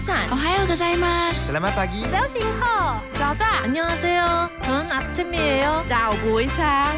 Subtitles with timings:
[0.00, 0.14] 醒
[2.60, 6.94] 好，早早，안녕하세요저는아침이에요早不上。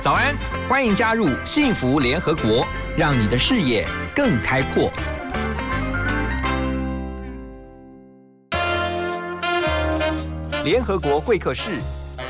[0.00, 0.34] 早安，
[0.68, 2.66] 欢迎加入幸福联合国，
[2.96, 4.92] 让你的视野更开阔。
[10.64, 11.80] 联合国会客室，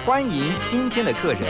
[0.06, 1.42] 欢迎今天的客人。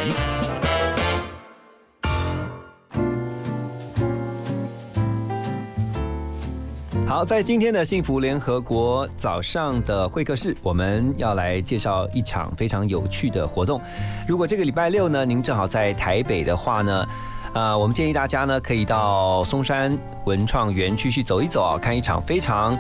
[7.19, 13.81] 好，在今天的幸福联合国早上的会客室，我们要来介绍一场非常有趣的活动。
[14.25, 17.05] 如果这个礼拜六呢，您正好在台北的话呢，
[17.53, 22.73] 呃，我们建议大家呢，可以到松山文创园区去走一走啊，看一场非常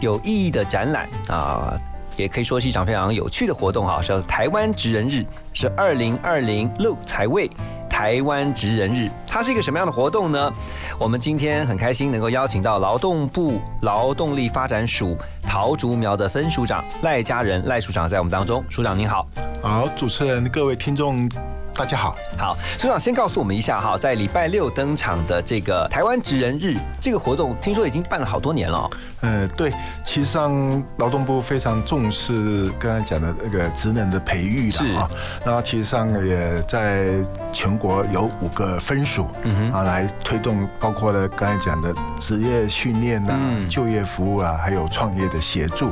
[0.00, 1.72] 有意义的展览啊，
[2.18, 7.50] 也可以说是一场非常有趣的活动哈，是台湾职人日，是二零二零 Look 才位。
[7.96, 10.52] 台湾职人日，它是一个什么样的活动呢？
[10.98, 19.26] 我们今天很开心能够邀请到劳动部劳动力发展署桃竹苗的分署长赖家人赖署长在我们当中，署长您好。
[19.62, 21.26] 好，主持人各位听众。
[21.74, 28.88] 大家好，好，署长先告诉我们一下哈，在礼拜六登场的这个台湾职人日这个活动，听说已经办了好多年了。
[29.26, 29.72] 呃，对，
[30.04, 30.52] 其实上
[30.98, 35.10] 劳动部非常重视刚才讲的那个职能的培育的啊，
[35.44, 37.08] 然后其实上也在
[37.52, 39.26] 全国有五个分署
[39.72, 43.36] 啊来推动，包括了刚才讲的职业训练呐、
[43.68, 45.88] 就业服务啊，还有创业的协助。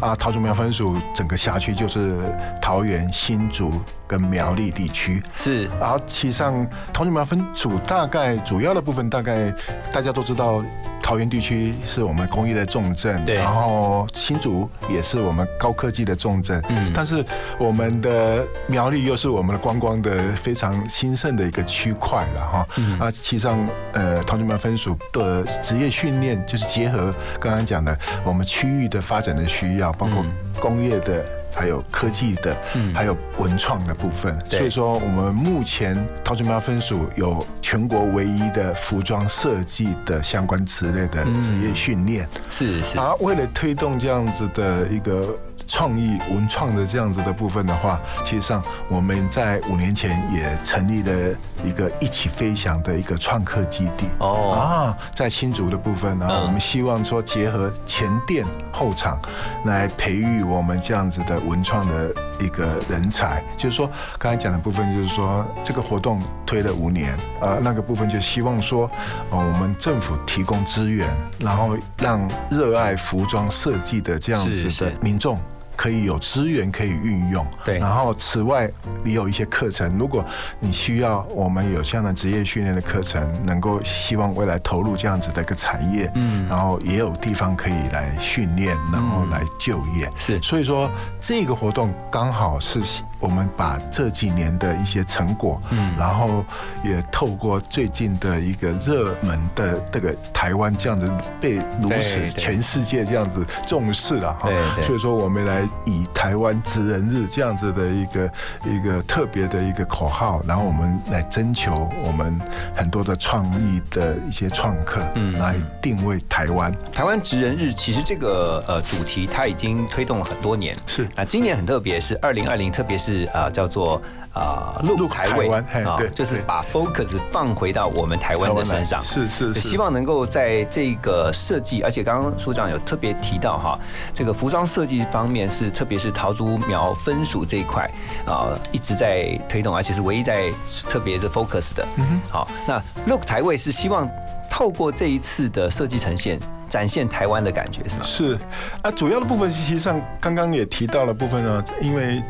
[0.00, 2.16] 啊，桃竹苗分署整个辖区就是
[2.62, 3.70] 桃园新竹。
[4.08, 9.52] 跟苗栗地区是，然后其实上桃竹苗分组大概主要的部分大概
[9.92, 10.64] 大家都知道，
[11.08, 17.24] 桃园地区是我们工业的重镇，对，然后新竹也是我们高科技的重镇，嗯，但是
[17.58, 23.00] 我们的苗栗又是我们的观光的非常兴盛的一个区块了哈，嗯。
[23.00, 30.22] 啊，其实上呃同学们分属的职业训练就是结合刚刚讲的我们区域的发展的需要，包括
[30.60, 31.37] 工业的。
[31.58, 32.56] 还有科技的，
[32.94, 42.96] 还有文创的部分，所以说我们目前桃竹苗分署有全国唯一的服装设计的相关职类的职业训练，是是。
[42.96, 45.36] 啊为了推动这样子的一个。
[45.70, 59.18] 创意文创的这样子的部分的话，其实上我们在五年前也成立了一个一起飞翔的一个创客基地哦啊，在新竹的部分呢，我们希望说结合前店后厂
[59.64, 62.10] 来培育我们这样子的文创的
[62.40, 63.42] 一个人才。
[63.56, 68.90] 就是说刚才讲的部分，就是说这个活动推了五年，呃，那个部分就希望说，
[69.30, 71.08] 呃，我们政府提供资源，
[71.38, 75.38] 然后让热爱服装设计的这样子的民众。
[75.78, 77.78] 可以有资源可以运用，对。
[77.78, 78.68] 然后此外，
[79.04, 80.24] 你有一些课程，如果
[80.58, 90.42] 你需要我们有这样的职业训练的课程，能够希望未来投入这样子的一个产业，嗯，然后也有地方可以来训练，然后来就业，是。
[90.42, 90.90] 所以说
[91.20, 92.82] 这个活动刚好是。
[93.20, 96.44] 我们把这几年的一些成果，嗯，然后
[96.84, 104.48] 也透过最近的一个热门的这个台湾这样子被如此全世界这样子重视了哈，
[104.82, 108.30] 所以说我们来以台湾职人日这样子的一个
[108.64, 112.40] 一个特别的一个口号，然后我们来征求我们
[112.76, 116.72] 很多的创意的一些创客，嗯，来定位台湾。
[116.92, 121.08] 台湾职人日其实这个呃主题它已经推动了很多年，是。
[121.16, 123.07] 啊，今年很特别，是二零二零，特别是。
[123.08, 124.00] 是啊，叫做
[124.34, 133.78] 啊，陆台湾啊，就是把 focus 放回到我们台湾的身上，是是是，希望能够在这个设计，而且刚刚署长有特别提到哈，
[134.12, 137.90] 这个服装设计方面是，特别是桃竹苗分属这一块
[138.26, 140.52] 啊，一直在推动，而且是唯一在
[140.86, 141.86] 特别是 focus 的。
[141.96, 144.08] 嗯好，那 look 台位是希望
[144.50, 146.38] 透过这一次的设计呈现，
[146.68, 148.04] 展现台湾的感觉，是吗？
[148.04, 148.38] 是
[148.82, 152.22] 啊，主要的部分其实际上刚刚也提到了部分呢，因为。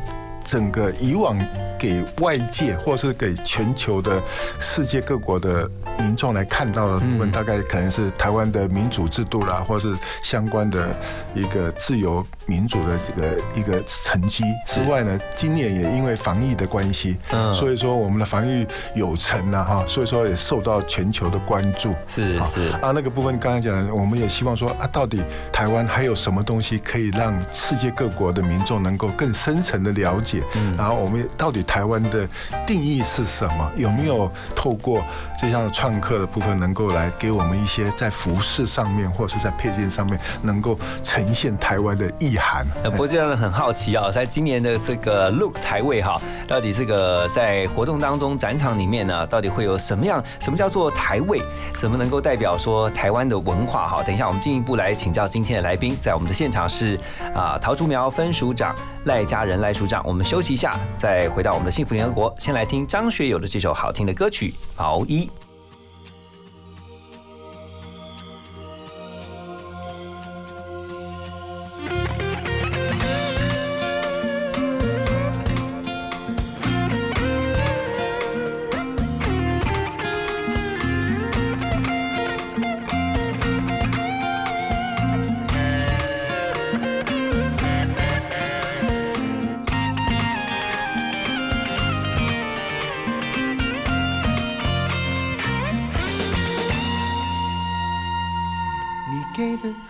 [0.49, 1.39] 整个以往
[1.79, 4.19] 给外界或是给全球的
[4.59, 5.69] 世界各国的
[5.99, 10.89] 民众来看到的部分，大概可能是台湾的民主制度啦，或是相关的
[11.35, 21.95] 一个自由民主的这个一个成绩之外呢，今年也因为防疫的关系，嗯，所以说我们的防疫有成了哈，所以说也受到全球的关注。
[22.07, 25.23] 是是啊，那个部分刚才讲，我们也希望说啊，到底
[25.53, 30.38] 台湾还有什么东西可以让世界各国的民众能够更深层的了解？
[30.39, 30.47] 解。
[30.77, 32.29] 然后我们到底台湾的
[32.67, 33.71] 定义是什么？
[33.77, 35.03] 有没有透过
[35.41, 42.67] 这项创客的部分，能够来给我们一些在服饰上面或者是在配件上面，能够呈现台湾的意涵？
[42.83, 50.23] 呃，不过这让人很好奇啊，在今年的这个 Look 台位哈，到底这个在活动当中展场里面呢，到底会有什么样？
[50.41, 51.43] 什么叫做台位？
[51.75, 53.89] 什么能够代表说台湾的文化？
[53.89, 56.99] 哈，等一下我们进一步来请教今天的来宾，在我们的现场是
[57.35, 58.75] 啊陶竹苗分署长
[59.05, 60.03] 赖家人赖署长。
[60.05, 65.25] 我们休息一下，再回到我们的幸福联合国，先来听张学友的这首好听的歌曲《毛衣》。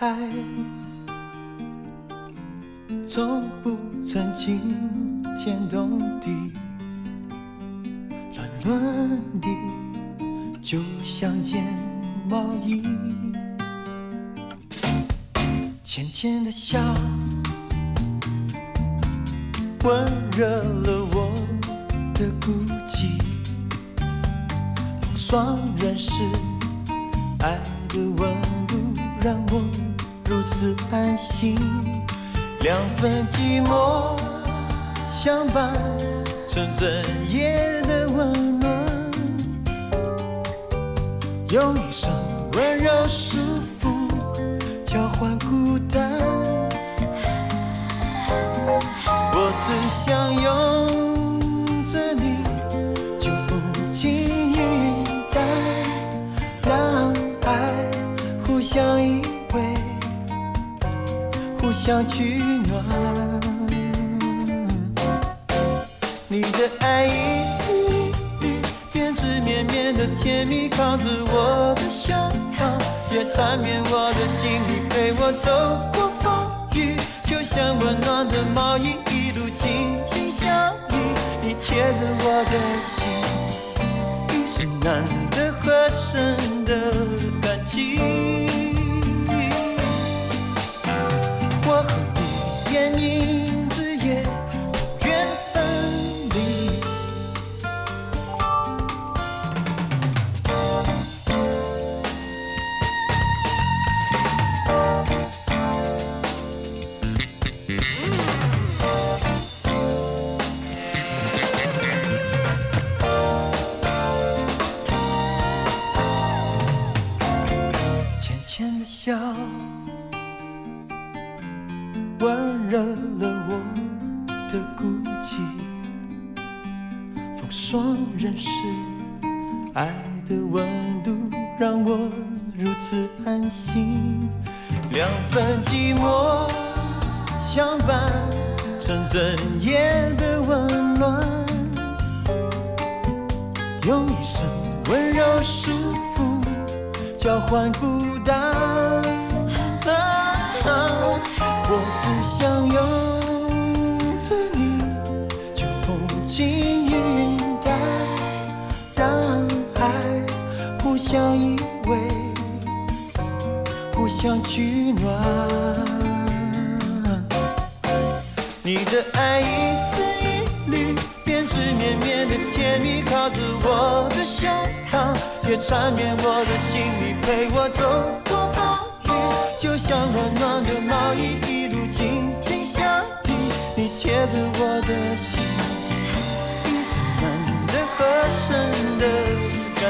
[0.09, 0.15] 爱，
[3.07, 4.59] 从不曾惊
[5.37, 6.31] 天动地，
[8.35, 9.09] 乱暖
[9.39, 9.47] 的，
[10.63, 11.63] 就像件
[12.27, 12.81] 毛衣。
[15.83, 16.79] 浅浅的笑，
[19.83, 21.31] 温热了我
[22.15, 22.51] 的孤
[22.87, 23.21] 寂。
[25.01, 26.11] 风霜人是，
[27.41, 27.78] 爱。
[31.39, 31.55] 情，
[32.59, 34.19] 两份寂寞
[35.07, 35.73] 相伴，
[36.45, 36.85] 纯整
[37.29, 38.69] 夜的温暖，
[41.49, 42.11] 用一生
[42.51, 43.37] 温柔舒
[43.79, 43.87] 服
[44.83, 46.08] 交换孤单。
[61.89, 62.85] 要取暖，
[66.27, 68.61] 你的爱一丝一缕，
[68.93, 71.03] 编织绵绵的甜蜜，靠着
[71.33, 72.15] 我的胸
[72.55, 72.79] 膛，
[73.11, 75.49] 也缠绵我的心里，陪我走
[75.91, 76.07] 过。
[76.21, 76.31] 风
[76.75, 76.95] 雨，
[77.25, 80.93] 就像温暖的毛衣，一路紧紧相依，
[81.41, 83.01] 你贴着我的心，
[84.29, 85.03] 一是难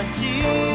[0.09, 0.68] 情。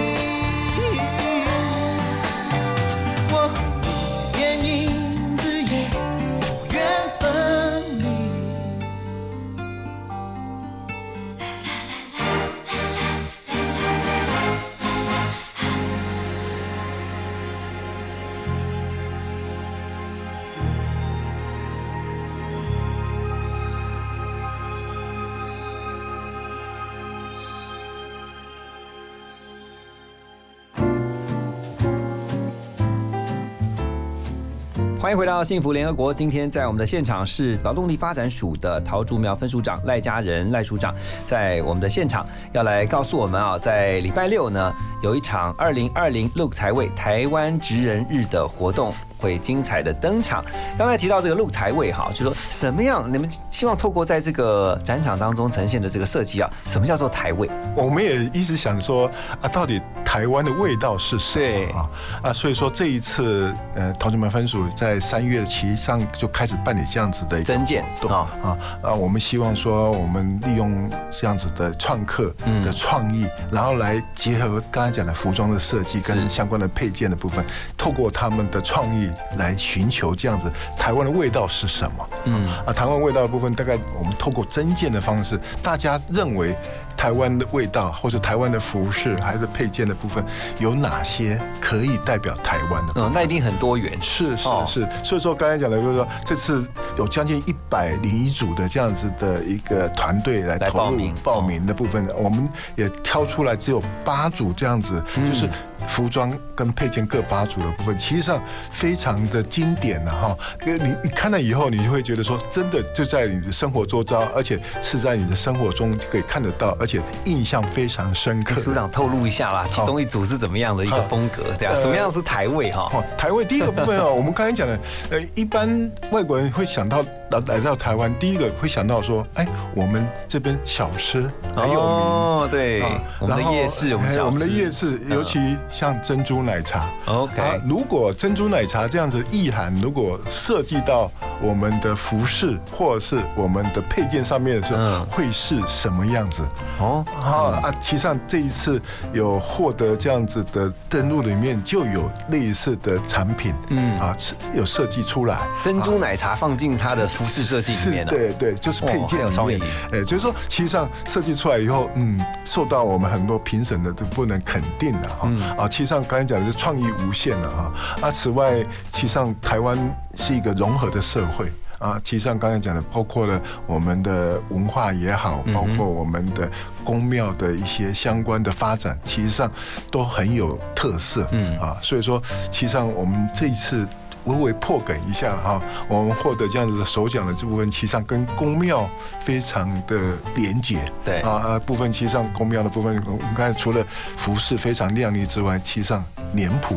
[35.15, 36.13] 迎回到幸福联合国。
[36.13, 40.93] 今天在我们的现场是劳动力发展署的陶竹苗分署长赖家人赖署长，
[41.25, 48.93] 在我们的现场要来告诉我们啊，在礼拜六呢有一场二零二零 Look 台位台湾职人日的活动。
[49.17, 50.45] 会精彩的登场。
[50.77, 53.11] 刚才提到这个露台位哈，就说什么样？
[53.11, 57.49] 你们希望透过在这个展场当中呈现的这个设计啊，什么叫做台位？
[57.75, 59.81] 我们也一直想说啊，到底
[60.15, 61.91] 台湾的味道是什么啊？
[62.23, 68.93] 啊，所以说这一次呃，同学们分署在三月其上就开始办理这样子的增建啊啊啊！
[68.93, 77.45] 我们希望说，我们利用这样子的创客的创意，然后来结合刚才讲的服装的设计跟相关的配件的部分，
[77.77, 79.11] 透过他们的创意。
[79.37, 82.09] 来寻求这样子台湾的味道是什么？
[82.27, 86.55] 嗯啊，台湾味道的部分，大概我们透过增建的方式，大家认为
[86.97, 90.25] 台湾的味道，或者台湾的服饰还是配件的部分，
[90.59, 92.93] 有哪些可以代表台湾的？
[92.97, 94.01] 嗯，那一定很多元。
[94.01, 105.49] 是是是，所以说刚才讲的就是说，这次有将近一百零一组的这样子的一个团队来投入报名的部分，我们也挑出来只有八组这样子，就是。
[105.89, 110.39] 服装跟配件各八组的部分，其实上非常的经典了哈。
[110.65, 118.55] 你你看了以后，你就会觉得说，真的就在你的生活周遭，而且是在你的生活中可以看得到，而且印象非常深刻。
[118.61, 121.45] 组长透露一下啦，其中一组是怎么样的一个风格？
[121.59, 122.91] 对啊，什么样是台位哈？
[123.17, 124.79] 台位第一个部分哦，我们刚才讲的，
[125.11, 127.05] 呃，一般外国人会想到。
[127.41, 131.23] 来到台湾，第一个会想到说，哎，我们这边小吃
[131.57, 132.83] 很有名，哦，对，
[133.21, 141.11] 我们的夜市，我们的夜市，尤其像珍珠奶茶，OK，如果珍珠奶茶这样子意涵，如果设计到
[141.41, 146.47] 我们的服饰或者是我们的配件上面的时候，会是什么样子？
[146.79, 148.81] 哦，啊啊，其实上这一次
[149.13, 154.15] 有获得这样子的登录里面就有类似的产品，嗯，啊，
[154.55, 157.09] 有设计出来，珍珠奶茶放进它的。
[157.15, 159.61] 服饰设计里面的，对对，就是配件里面，
[159.93, 165.29] 哎，就是说，其实上设计出来以后，嗯，受到我们很多评审的都不能肯定的哈，
[165.59, 169.77] 啊，其实上刚才讲的是创意无限的哈，啊，此外，其实上台湾
[170.17, 171.51] 是一个融合的社会。
[171.81, 176.49] 啊，其实上刚才讲的包括了我们的文化也好，包括我们的
[176.83, 179.51] 宫庙的一些相关的发展，其实上
[179.91, 181.59] 都很有特色，嗯。
[181.59, 183.87] 啊，所以说，其实上我们这一次。
[184.25, 188.89] 微微破梗一下哈，我们获得这样子的首奖的这部分，其实上跟宫庙
[189.21, 189.97] 非常的
[190.35, 190.81] 连结。
[191.05, 191.21] 对。
[191.21, 193.85] 啊啊，部分其实上宫庙的部分，我们刚才除了
[194.17, 196.77] 服饰非常亮丽之外，其实上脸谱。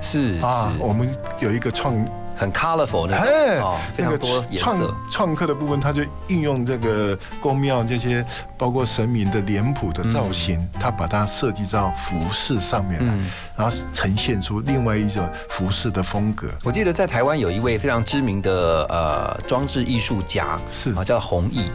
[0.00, 1.08] 是啊，我们
[1.40, 1.94] 有一个创。
[2.38, 3.62] 很 colorful 的，哎，
[3.96, 8.22] 非常多创创客的部分，他就应用这个宫庙这些，
[8.58, 13.14] 包括神明的脸谱的造型，他把它设计到服饰上面来，
[13.56, 16.48] 然后呈现出另外一种服饰的风格。
[16.64, 20.92] 我记得在台湾有一位非常知名的呃装置艺术家，是。
[20.94, 21.70] 啊，叫弘毅，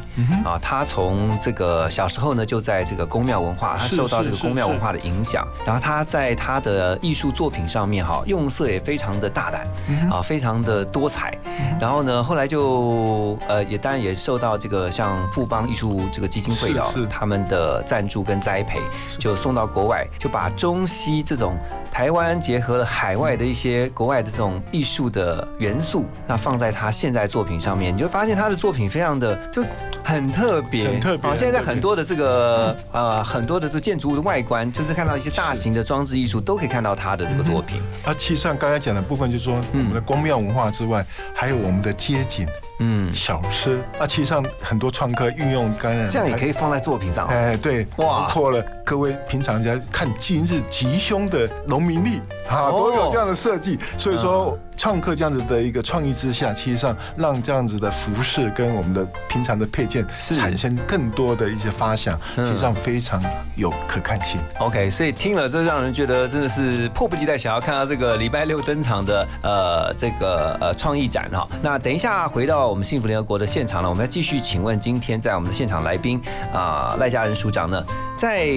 [0.46, 9.66] 啊，他从这个小时候呢就在这个宫庙文化，他受到这个宫庙文化的影响，然后他在他的艺术作品上面哈，用色也非常的大胆，
[10.12, 10.52] 啊，非常。
[10.52, 11.34] 常的多彩，
[11.80, 18.82] 然后呢，后来就呃，也当然也受到这个像富邦艺术这个基金会哦，他们的赞助跟栽培，
[19.18, 21.56] 就送到国外，就把中西这种
[21.92, 29.64] 台湾结合了海外的一些国外的这种艺术的元素，那放在他现在作品上面，你就发现他的作品非常的就
[30.04, 31.36] 很特别，很特别。
[31.36, 37.82] 现在很多的这个呃很多的这建筑物的外观，就是看到一些大型的装置艺术，都可以看到他的这个作品。
[38.04, 40.42] 那，其实上刚才讲的部分，就是说我们的宫庙。
[40.42, 42.48] 文化之外，还有我们的街景，
[42.80, 47.28] 嗯，小吃啊，其实上很多创客运用，刚刚这样也可以放在作品上。
[47.28, 48.60] 哎，对，包括了
[48.92, 52.18] 各位平常在看今日吉凶的农民历，
[52.50, 54.60] 啊，都有这样的设计，所以说。
[54.78, 63.22] 创客这样子的一个创意之下，其实上让这样子的服饰跟我们的平常的配件产生更多的一些发想，其实际上非常
[63.56, 64.42] 有可看性。
[64.58, 71.48] OK，所以听了这让人觉得真的是迫不及待想要看到这个礼拜六登场的呃这个呃创意展哈。
[71.62, 76.20] 那等一下回到我们幸福联合国的现场呢，我们要继续请问今天在我们的现场来宾
[76.52, 77.84] 啊赖家人署长呢，
[78.18, 78.48] 在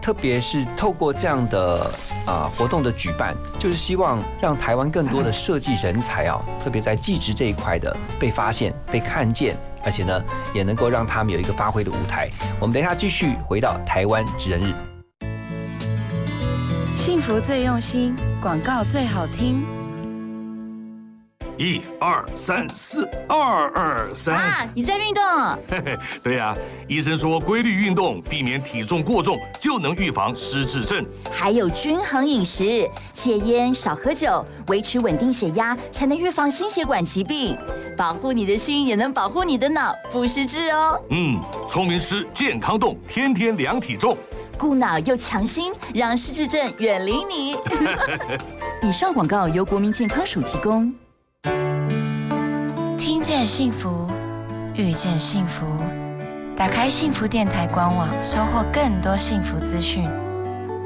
[0.00, 1.90] 特别是透过这样的
[2.26, 5.68] 啊活动的举办，就是希望让台湾更多的设计。
[5.78, 12.28] 人才啊，特别在技职这一块的被发现、被看见，而且呢，也能够让他们有一个发挥的舞台。
[12.58, 14.72] 我们等一下继续回到台湾职人日。
[16.96, 19.77] 幸福最用心，广告最好听。
[21.58, 24.36] 一二三四，二二三。
[24.36, 25.24] 啊，你在运动？
[25.68, 31.04] 嘿嘿，对呀，医生说规律运动，避免体重过重，就能预防失智症。
[31.32, 37.58] 还有均衡饮食，戒烟，少喝酒，维持稳定血压，才能预防心血管疾病。
[37.96, 41.00] 保护你的心，也能保护你的脑，不失智哦。
[41.10, 44.16] 嗯，聪明吃，健康动，天天量体重，
[44.56, 47.56] 顾脑又强心，让失智症远离你。
[48.80, 50.94] 以上广告由国民健康署提供。
[53.28, 54.06] 见幸福，
[54.74, 55.66] 遇见幸福。
[56.56, 60.02] 打开幸福电台官网，收获更多幸福资讯。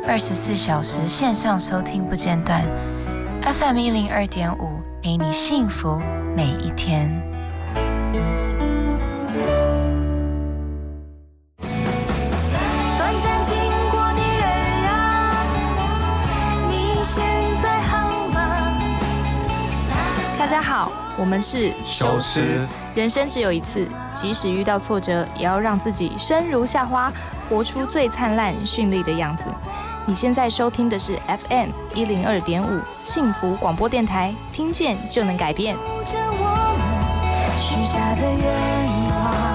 [0.09, 2.61] 二十四小时线上收听不间断
[3.43, 6.01] ，FM 一零二点五，陪你幸福
[6.37, 7.09] 每一天。
[21.19, 27.13] 我们是守时人生只有一次，即使遇到挫折，也要让自己生如夏花，
[27.49, 29.45] 活出最灿烂绚丽的样子。
[30.05, 31.17] 你现在收听的是
[31.49, 35.77] FM 一零二点五幸福广播电台，听见就能改变。
[36.05, 38.45] 着我们许下的愿
[39.15, 39.52] 望。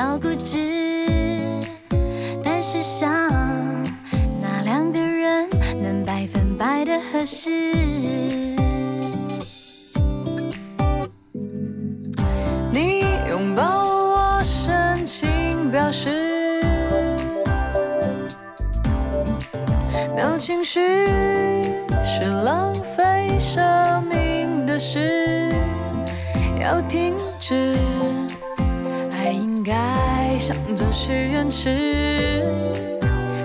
[0.00, 0.56] 有点小固执，
[2.42, 3.28] 但世上
[4.40, 5.46] 哪两个人
[5.78, 7.50] 能百分百的合适？
[12.72, 16.62] 你拥抱我，深情表示，
[20.16, 20.80] 没有情绪
[22.06, 25.52] 是浪费生命的事，
[26.58, 27.76] 要停止。
[29.72, 32.44] 爱应该像座许愿池，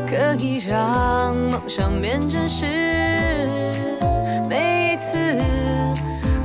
[0.07, 2.65] 可以让梦想变真实。
[4.49, 5.41] 每一次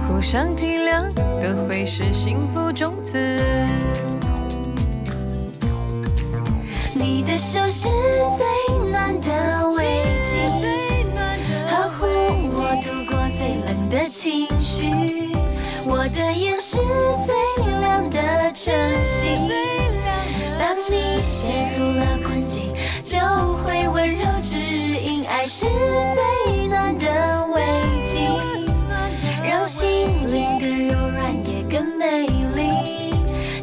[0.06, 1.10] 互相体谅，
[1.42, 3.18] 都会是幸福种子。
[6.94, 7.88] 你的手是
[8.36, 10.36] 最暖的围巾，
[11.68, 12.06] 呵护
[12.52, 15.30] 我度过最冷的情绪。
[15.86, 16.76] 我的眼是
[17.24, 17.34] 最
[17.80, 19.38] 亮的晨曦，
[25.52, 27.60] 是最暖的围
[28.04, 28.38] 巾，
[29.42, 33.12] 让心灵更柔软也更美丽。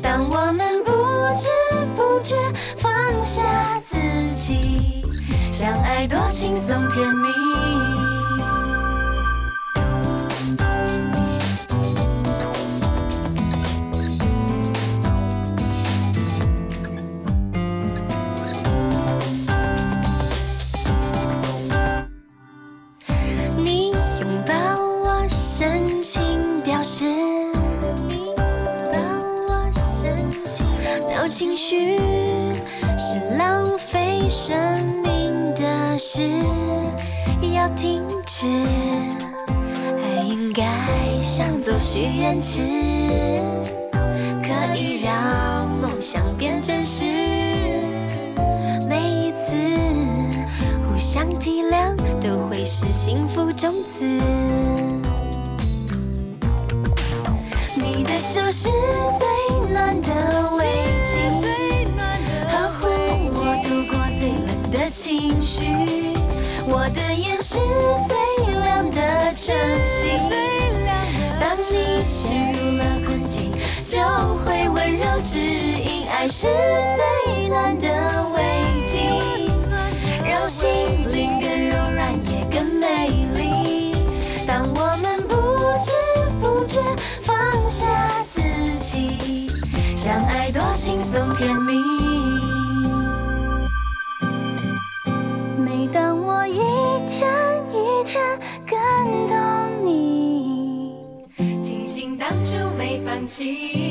[0.01, 0.91] 当我们不
[1.33, 1.47] 知
[1.95, 2.35] 不觉
[2.75, 2.91] 放
[3.23, 3.95] 下自
[4.35, 5.01] 己，
[5.49, 7.46] 相爱多轻松甜蜜。
[31.47, 31.97] 情绪
[32.97, 34.53] 是浪费生
[35.01, 36.21] 命的事，
[37.53, 38.45] 要停止。
[40.03, 40.65] 爱应该
[41.21, 42.59] 像座许愿池，
[44.43, 47.05] 可以让梦想变真实。
[48.89, 49.53] 每一次
[50.85, 54.05] 互相体谅，都会是幸福种子。
[57.79, 58.67] 你的手是
[59.17, 60.49] 最暖的
[64.99, 65.63] 情绪。
[66.65, 67.59] 我的眼是
[68.07, 69.55] 最亮的晨
[69.85, 70.17] 曦，
[71.39, 73.51] 当你陷入了困境，
[73.85, 74.01] 就
[74.43, 76.09] 会温柔指引。
[76.09, 76.47] 爱是
[76.97, 77.87] 最暖的
[78.35, 78.41] 围
[78.87, 79.21] 巾，
[80.25, 80.67] 让心
[81.13, 83.93] 灵更柔软也更美丽。
[84.47, 85.35] 当我们不
[85.79, 85.91] 知
[86.41, 86.81] 不觉
[87.23, 87.35] 放
[87.69, 87.85] 下
[88.33, 88.41] 自
[88.79, 89.47] 己，
[89.95, 91.66] 相爱多轻松甜蜜。
[103.17, 103.86] 感情。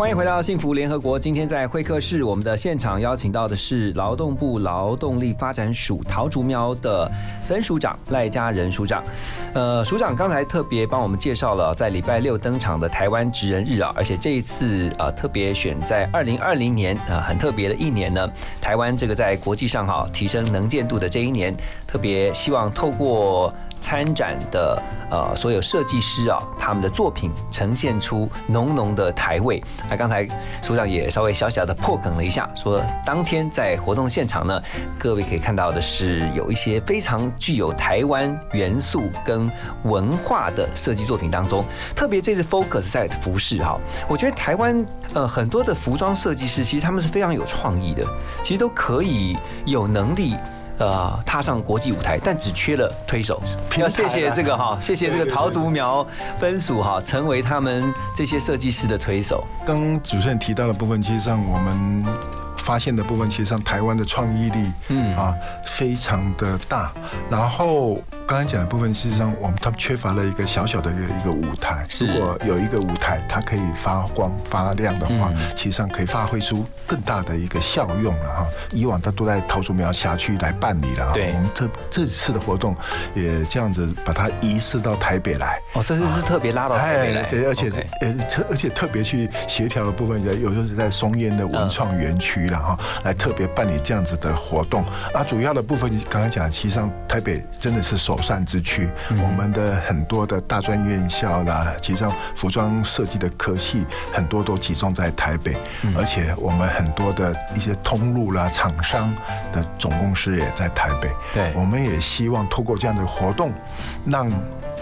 [0.00, 1.18] 欢迎回到幸福联合国。
[1.18, 7.06] 今天在会客室，我们的现场邀请到的是劳动部劳动力发展署桃竹苗的
[7.46, 9.04] 分署长赖家仁署长。
[9.52, 18.26] 呃，署长刚才特别帮我们介绍了在礼拜六登场的台湾职人日啊，而且这一次呃特别选在二零二零年啊、呃、很特别的一年呢，
[18.58, 21.54] 台湾这个在国际上哈提升能见度的这一年，
[21.86, 23.52] 特别希望透过。
[23.80, 29.62] 参展的呃所有设计师啊，他们的作品呈现出浓浓的台味。
[29.88, 30.28] 那刚才
[30.62, 34.62] 署长也稍微小小的破梗了一下，说当天在活动现场呢，
[34.98, 39.50] 各位可以看到的是有一些非常具有台湾元素跟
[39.84, 41.64] 文化的设计作品当中，
[41.96, 48.04] 特别这次 focus 在服饰哈，我觉得台湾呃很多的服装设计师其实他们是非常有创意的，
[48.42, 50.36] 其实都可以有能力。
[50.80, 53.40] 呃，踏上国际舞台，但只缺了推手。
[53.76, 56.04] 要谢谢这个哈，谢谢这个桃竹苗
[56.38, 59.44] 分署哈，成为他们这些设计师的推手。
[59.66, 62.04] 刚主持人提到的部分，其实上我们
[62.56, 65.34] 发现的部分，其实上台湾的创意力，嗯啊，
[65.66, 66.90] 非常的大。
[67.28, 67.98] 然后
[68.30, 71.84] 刚才讲的部分，事实上我们他们缺乏了一个小小的一个一个舞台。
[71.98, 78.46] 如果有一个舞台，它可以发光发亮的话，其实上可以发挥出更大的一个效用了哈。
[78.70, 82.76] 以往它都在桃竹苗辖区来办理了哈，我们这这次的活动
[83.14, 85.58] 也这样子把它移师到台北来。
[85.72, 87.68] 哦，这次是特别拉到台北来，对，而且
[88.00, 94.84] 呃特而且特别去协调的部分，有时候是在松烟的文创园区了哈，来特别办理这样子的活动。
[95.12, 98.88] 啊，主要的部分刚才讲，其实上台北真的是首善之区，
[99.22, 102.06] 我们的很多的大专院校啦，其实
[102.36, 105.56] 服装设计的科系很多都集中在台北，
[105.96, 109.14] 而且我们很多的一些通路啦、厂商
[109.52, 111.10] 的总公司也在台北。
[111.32, 113.52] 对，我们也希望透过这样的活动，
[114.06, 114.30] 让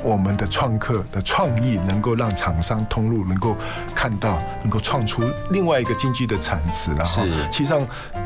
[0.03, 3.57] 我们的创客的创意能够让厂商通路能够
[3.95, 6.95] 看到，能够创出另外一个经济的产值。
[6.95, 7.81] 然后，其实上，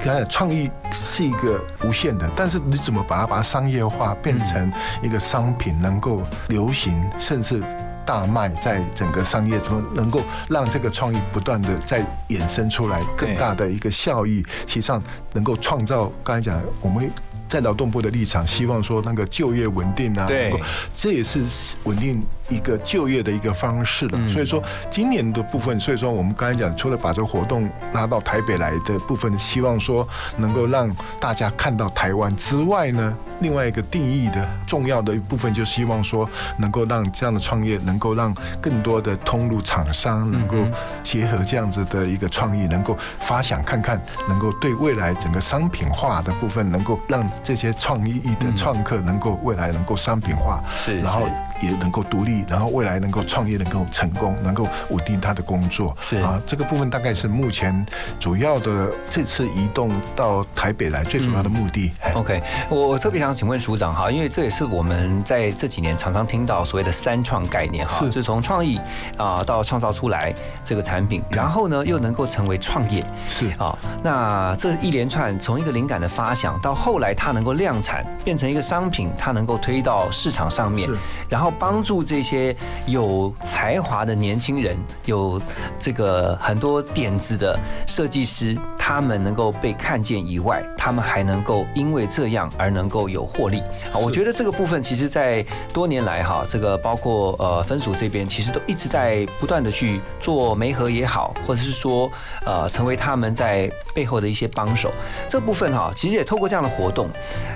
[0.05, 7.63] 刚才创意是一个无限的，但是你怎么把它把它商业化，变成一个商品，能够流行，甚至。
[8.05, 15.01] 大卖在整个商业中，能够让这个创意不断的在衍生出来更大的一个效益，其实上
[15.33, 16.11] 能够创造。
[16.25, 17.09] 刚才讲，我们
[17.53, 20.59] 在劳动部的立场，希望说那个就业稳定啊，对，
[20.97, 21.39] 这也是
[21.85, 24.29] 稳定一个就业的一个方式了。
[24.29, 33.15] 所以说，今年的部分，所以说我们刚才讲，除了把这个活动拉到台北来的部分，希望说能够让大家看到台湾之外呢。
[33.41, 40.57] 另外一个定义的重要的一部分，就希望说能够让这样的创业，能够让更多的通路厂商能够
[41.03, 51.23] 结合这样子的一个创意，能够发想看看，能够对未来整个商品化的部分，能够让这些创意的创客能够未来能够商品化，是，然后
[51.63, 56.19] 也能够独立，然后未来能够创业能够成功，能够稳定他的工作，是。
[56.19, 57.87] 啊，这个部分大概是目前
[58.21, 61.93] 主要的这次移动到台北来最主要的目的。
[62.15, 68.81] OK，我我特别想请问署长哈，因为这也是我们在这几年常常听到所谓的三创概念哈，就是从创意
[69.17, 73.51] 啊到创造出来这个产品，然后呢又能够成为创业，是。
[73.59, 80.89] 啊，那这一连串从一个灵感的发想到后来它能够量产变成一个商品，它能够推到市场上面，
[81.29, 82.55] 然后帮助这些
[82.87, 85.41] 有才华的年轻人，有
[85.79, 93.61] 这个很多点子的设计师，他们能够被看见以外，他们还能够因为这样而能够有获利
[93.93, 93.97] 啊！
[93.97, 102.11] 我觉得这个部分其实，在多年来哈，这个包括呃分署这边，其实都一直在不断的去做媒合也好，或者是说
[102.45, 104.93] 呃成为他们在背后的一些帮手。
[105.29, 107.09] 这部分哈，其实也透过这样的活动，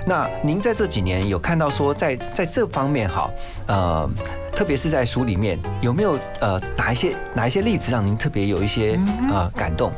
[0.05, 3.29] 那您在这几年有看到说在在这方面哈，
[3.67, 4.09] 呃。
[4.57, 8.99] 特别是在书里面有没有呃哪一些哪一些例子让您特别有一些
[9.31, 9.91] 呃感动？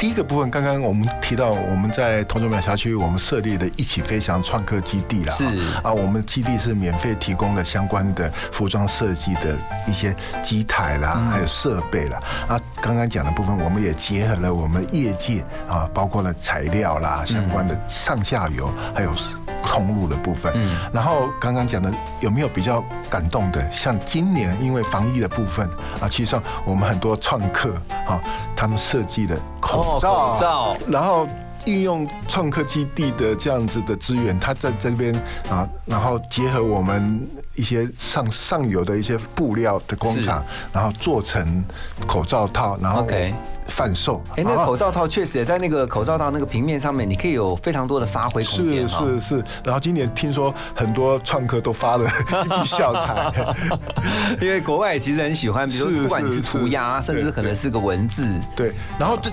[0.00, 5.32] 第一个部分，刚刚我们提到我们在同州苗辖区，我们设立的一起飞翔创客基地了。
[5.32, 5.44] 是
[5.82, 9.54] 啊，我们基地是免费提供的相关的服装设计的
[9.86, 12.18] 一些机台啦，还有设备啦。
[12.48, 19.12] 啊，刚刚讲的部分，我们也结合了我们业界啊，包括了材料啦，相关的上下游，还有。
[19.70, 23.70] 通路的部分，嗯，然后刚刚讲的有没有比较感动的？
[23.70, 25.64] 像今年因为防疫的部分
[26.00, 27.72] 啊，其实上我们很多创客
[28.04, 28.20] 啊，
[28.56, 31.24] 他们设计的口罩，口罩，然后
[31.66, 35.14] 运用创客基地的这样子的资源，他在这边
[35.48, 37.24] 啊，然后结合我们
[37.56, 41.64] 一些上上游的一些布料的工厂，然后做成
[42.06, 43.06] 口罩套，然后
[43.66, 44.20] 贩售。
[44.36, 48.96] 哎，那口罩套确实也在那个口罩套那个平面上面，你可以有非常多的发挥空间是。
[48.96, 52.04] 是是，然后今年听说很多创客都发了
[52.44, 53.32] 一笔笑财，
[54.40, 56.42] 因为国外其实很喜欢，比如不管你是是。
[56.42, 59.30] 涂鸦，甚至可能是个文字，对，然后这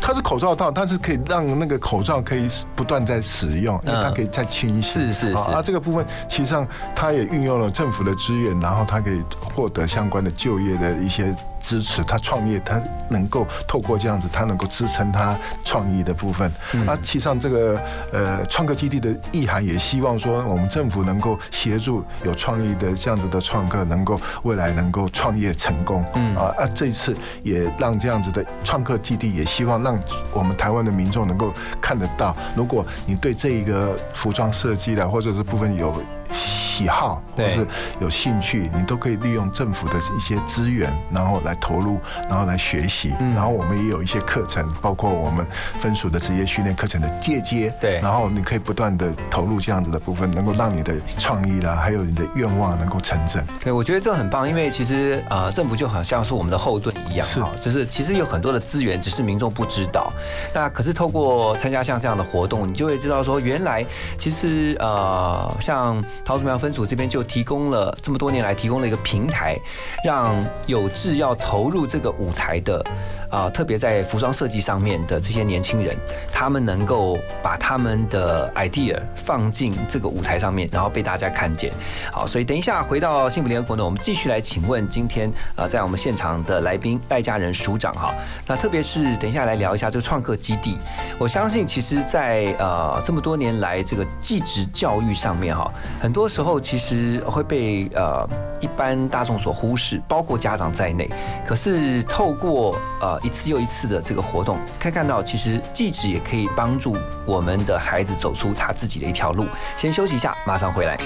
[0.00, 4.14] 它是口罩套，它是可以让那个口罩可以不断在使用，因为它嗯。
[4.14, 5.00] 可以再清洗。
[5.00, 9.22] 是是是啊，这个部分其实上它也运用了政府的资源，然后他可以
[9.54, 11.34] 获得相关的就业的一些。
[11.62, 16.52] 支持他创业，他能够透过这样子，他能够支撑他创意的部分。
[16.72, 17.80] 嗯啊，其实上这个
[18.12, 26.04] 呃创客基地的意涵也希望说，我们政府能够协助有创意的这样子的创客，能够未来能够创业成功。
[26.16, 29.96] 嗯啊啊，这一次也让这样子的创客基地，也希望让
[30.32, 35.94] 我们台湾的民众能够看得到，如果你对这一个服装设计的或者是部分有
[36.32, 37.66] 喜好，或对是
[38.00, 43.14] 有兴趣，你都可以利用政府的一些资源，然后来投入，然后来学习。
[43.20, 45.46] 嗯然后我们也有一些课程，包括我们
[45.80, 47.72] 分属的职业训练课程的借接。
[47.80, 53.44] 对然后你可以不断的投入这样子的部分，能够让你的创意啦，还有你的愿望能够成真。
[53.62, 60.10] 对，我觉得这很棒，因为其实呃，政府就好像是我们的后盾一样哈，就是其实有很多的资源，只是民众不知道。
[60.54, 63.84] 那可是透过参加像这样的活动，你就会知道说，原来
[64.16, 69.58] 其实呃，像桃竹苗分署这边就提供了这么多年来提供了一个平台，
[70.04, 70.34] 让
[70.66, 72.84] 有志要投入这个舞台的
[73.32, 75.96] 啊、特别在服装设计上面的这些年轻人，
[76.30, 81.72] 他们能够把他们的 idea 放进这个舞台上面，然后被大家看见。
[82.12, 88.12] 好，所以等一下回到幸福联合国呢，我们继续来请问今天呃在我们现场的来宾赖家人署长哈。
[88.46, 90.76] 那特别是等一下来聊一下这个创客基地，
[91.18, 98.28] 我相信其实在呃这么多年来这个技职教育上面哈，很多时候其实会被呃
[98.60, 101.08] 一般大众所忽视，包括家长在内。
[101.46, 109.46] 可是透过呃一次又一次的这个活动，可以看到其实技职也可以帮助我们的孩子走出他自己的一条路。
[109.76, 110.98] 先休息一下，马上回来。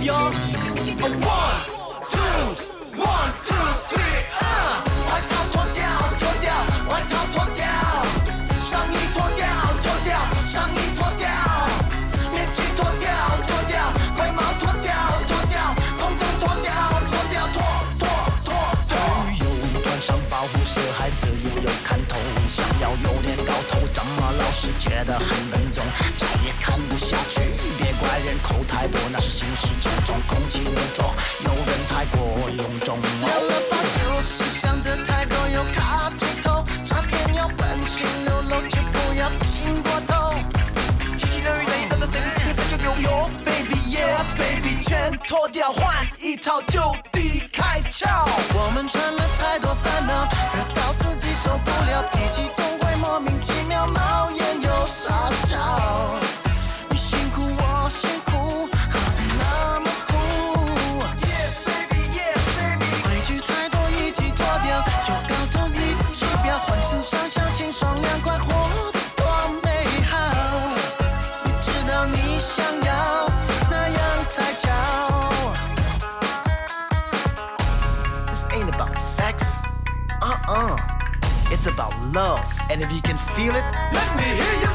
[0.00, 0.24] Yeah.
[25.04, 25.84] 的很笨重，
[26.18, 27.40] 再也看不下去。
[27.78, 31.14] 别怪人口太多，那是行尸走肉，空气污浊，
[31.44, 32.98] 有人太过臃肿。
[33.20, 40.34] 聊了吧，就是想的太多，又卡住头，差点要奔心流露，就不要拼过头。
[41.18, 46.80] 七七六六一等的 sex 天生就有有，baby yeah baby，全脱掉换一套就
[47.12, 48.26] 地开窍。
[48.54, 54.30] 我们穿了太多烦恼，热到自己受不了，脾气总会莫名其妙冒
[81.54, 84.73] It's about love, and if you can feel it, let me hear you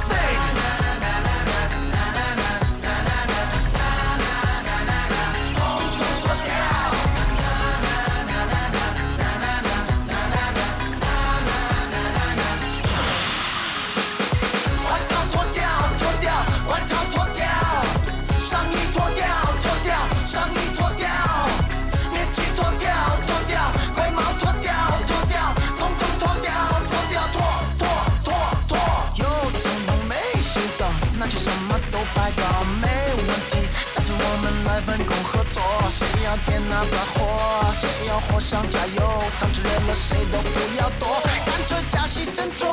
[36.70, 42.68] 那把火，谁要火上加油，藏起人了谁都不要躲，干脆假戏真做，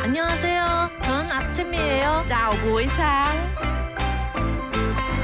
[0.00, 2.24] 안녕하세요。저는 아침이에요。
[2.26, 3.28] 早부상。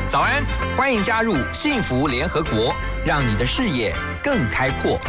[0.09, 0.45] 早安，
[0.77, 5.01] 欢迎加入幸福联合国，让你的视野更开阔。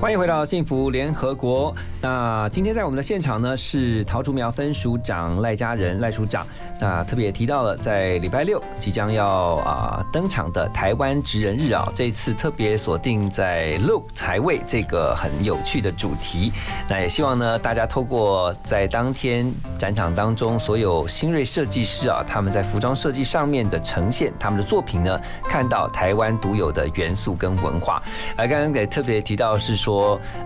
[0.00, 1.74] 欢迎回到幸福联合国。
[2.00, 6.46] 那今天在我们的现场呢是桃竹苗分署长赖家人赖署长。
[6.80, 16.50] 那特别提到了在礼拜六即将要啊登场的台湾职人日啊，这次特别锁定在 look 财位这个很有趣的主题。
[16.88, 28.02] 那也希望呢大家透过在当天展场当中所有新锐设计师啊他们在服装设计上面的呈现，他们的作品呢看到台湾独有的元素跟文化。
[28.34, 29.89] 而刚刚也特别提到是说，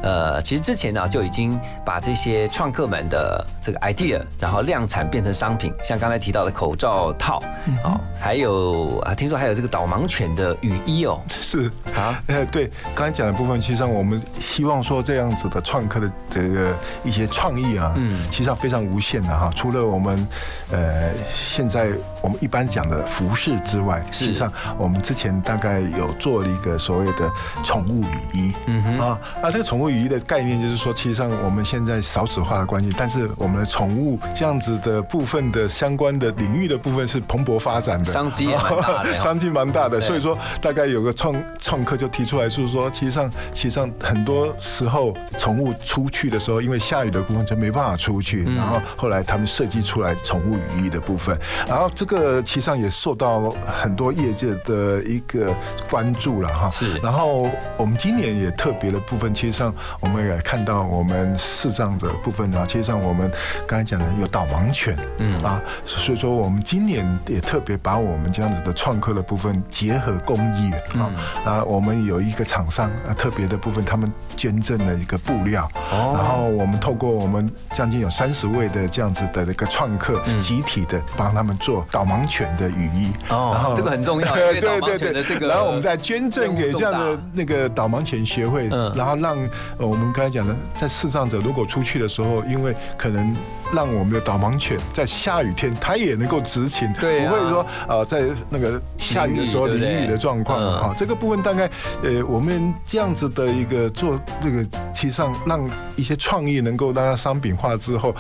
[0.03, 7.41] 呃，其实之前呢就已经把这些创客们的这个 idea，然后量产变成商品，像刚才提到的口罩套，
[7.85, 11.71] 哦，还有啊，听说还有这个导盲犬的雨衣哦，是。
[11.95, 19.51] 啊，呃，对，刚才讲的部分，其实上我们希望说这样子的创客的这个一些创意啊，嗯，其实上非常无限的哈。
[19.55, 20.27] 除了我们
[20.73, 27.31] 呃现在我们一般讲的服饰之外，事实际上我们之前大概有做了一个所谓的
[27.63, 28.99] 宠物雨衣，嗯哼。
[28.99, 40.01] 啊，那这个宠物雨衣的概念就是说，其实上我们现在少子化的关系，但是我们的宠物这样子的部分的相关的领域的部分是蓬勃发展的，商机也蛮大的， 商机蛮大的。
[40.01, 53.51] 所以说，大概有个创创客就提出来，就是说，其实上其实上很多时候宠物出去的时候，因为下雨的部分就没办法出去，然后后来他们设计出来宠物雨衣的部分，然后这个其实上也受到
[53.83, 55.55] 很多业界的一个
[55.91, 56.71] 关注了哈。
[56.71, 63.31] 是，然后我们今年也特别的部分，其实上我们也看到我们视障者部分啊，其实上我们
[63.67, 65.41] 刚才讲的有导盲犬，嗯。
[65.45, 71.13] 啊，所以说我们今年也特别把我们这样子的创客的部分结合公益啊
[71.45, 76.15] 啊，我们有一个厂商啊特别的部分，他们捐赠了一个布料，哦。
[76.17, 89.37] 然后我们透过我们将近有三十位的这样子的一个创客，集体的帮他们做导盲犬的雨衣，哦，然后这个很重要， 对对对这个，然后我们再捐赠给这样的那个导盲犬协会，然后让
[89.79, 93.35] 我们刚才讲的，在视障者如果出去的时候，因为可能
[93.73, 101.71] 让我们的导盲犬在下雨天，它也能够执勤，对，不会说啊在那个下雨的时候淋雨的状况啊，这个部分大概
[102.03, 108.15] 呃我们这样子的一个做这个，其实上让一些创意能够让它商品化之后，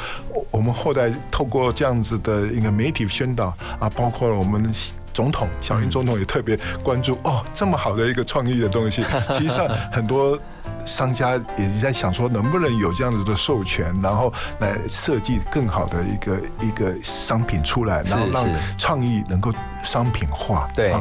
[0.50, 4.64] 我们后来透过这样子的一个媒体宣导啊，包括了我们。
[5.14, 10.38] 总统小英总统也特别关注哦，这么好的一个创意的东西， 其实上很多
[10.84, 18.44] 商家也在想说，能不能有这样子的授权，然后来设计更好的一个一个商品出来，然后让
[18.76, 19.52] 创意能够
[19.84, 20.92] 商品化，对，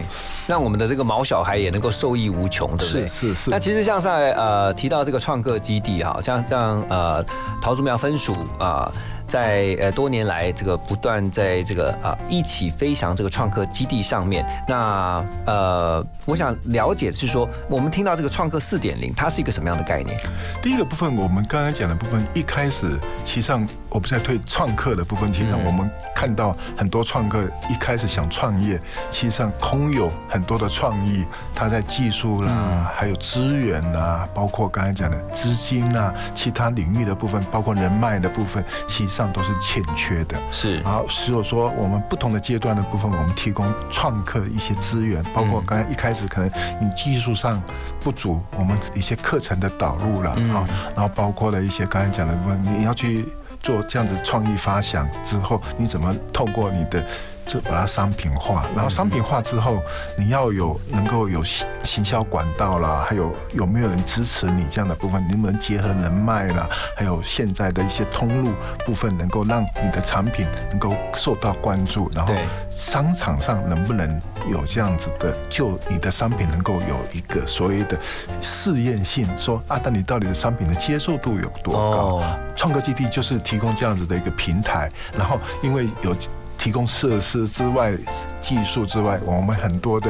[0.45, 3.07] 让我们的这个毛小孩也能够受益无穷，对不对？
[3.07, 3.49] 是是是。
[3.49, 7.23] 那其实像在呃提到这个创客基地哈，像这样呃
[7.61, 8.91] 桃竹苗分署啊。
[9.27, 20.17] 在呃多年来，这个不断在这个啊一起飞翔这个创客基地上面，那呃，我想了解是说，我们听到这个创客四点零，它是一个什么样的概念？
[20.61, 39.23] 第一个部分，我们刚刚讲的部分，一开始其实上我们在推创客的部分，其实上我们看到很多创客一开始想创业，其实上空有很多的创意，他在技术啦，还有资源啦，包括刚才讲的资金啊，其他领域的部分，包括人脉的部分，其实上。
[39.33, 40.79] 都是欠缺的，是。
[40.81, 47.59] 然后，所以说我们不同的阶段的部分，我们提供创客一些资源，包括刚才一开始可能你技术上
[47.99, 53.25] 不足，我们一些课程的导入了啊，然后包括了一些刚才讲的部分，你要去
[53.61, 57.03] 做这样子创意发想之后，你怎么透过你的。
[57.45, 59.81] 就把它商品化，然后商品化之后，
[60.17, 61.43] 你要有能够有
[61.83, 68.51] 行销管道啦，还有有没有人支持你这样的部分，能不能结合人脉啦，还有现在的一些通路
[68.85, 72.33] 部分，能够让你的产品能够受到关注，然后
[72.71, 77.99] 商场上能不能有这样子的，就你的商品能够有一个所谓的
[78.41, 82.21] 试验性，说啊，但你到底的商品的接受度有多高？
[82.55, 86.15] 创客基地就是提供这样子的一个平台，然后因为有。
[86.63, 87.91] 提供设施之外、
[88.39, 90.09] 技术之外，我们很多的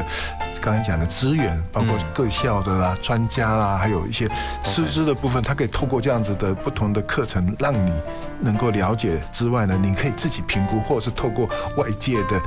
[0.60, 4.28] 刚才讲的资源，包括各校的啦、专家啦，还有一些
[4.62, 7.92] 师资的部分，它可以透过这样子的不同的课程，让你
[8.40, 12.40] 能够了解之外呢，你可以自己评估，或者是透过外界的。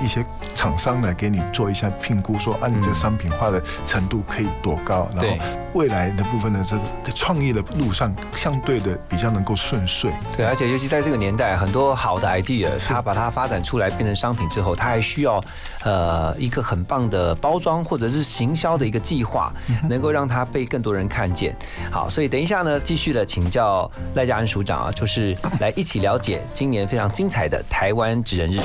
[0.00, 5.10] 一些厂商来给你做一下评估，说啊，你这商品化的程度可以多高？
[5.12, 10.12] 然后未来的部分呢，这个创业的路上相对的比较能够顺遂。
[10.36, 15.40] 对，而且尤其在这个年代，很多好的 idea， 他把它发展出来变成商品之后，它还需要
[15.84, 19.52] 呃一个很棒的包装或者是行销的一个计划，
[19.88, 21.56] 能够让它被更多人看见。
[21.88, 28.60] 好，所以等一下呢，继续的请教赖家安署长啊，就是来一起了解今年非常精彩的台湾职人日。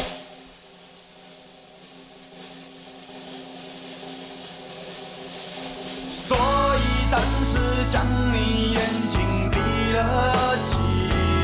[6.09, 8.03] 所以暂时将
[8.33, 9.19] 你眼睛
[9.51, 9.57] 闭
[9.93, 10.73] 了起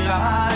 [0.08, 0.49] 来，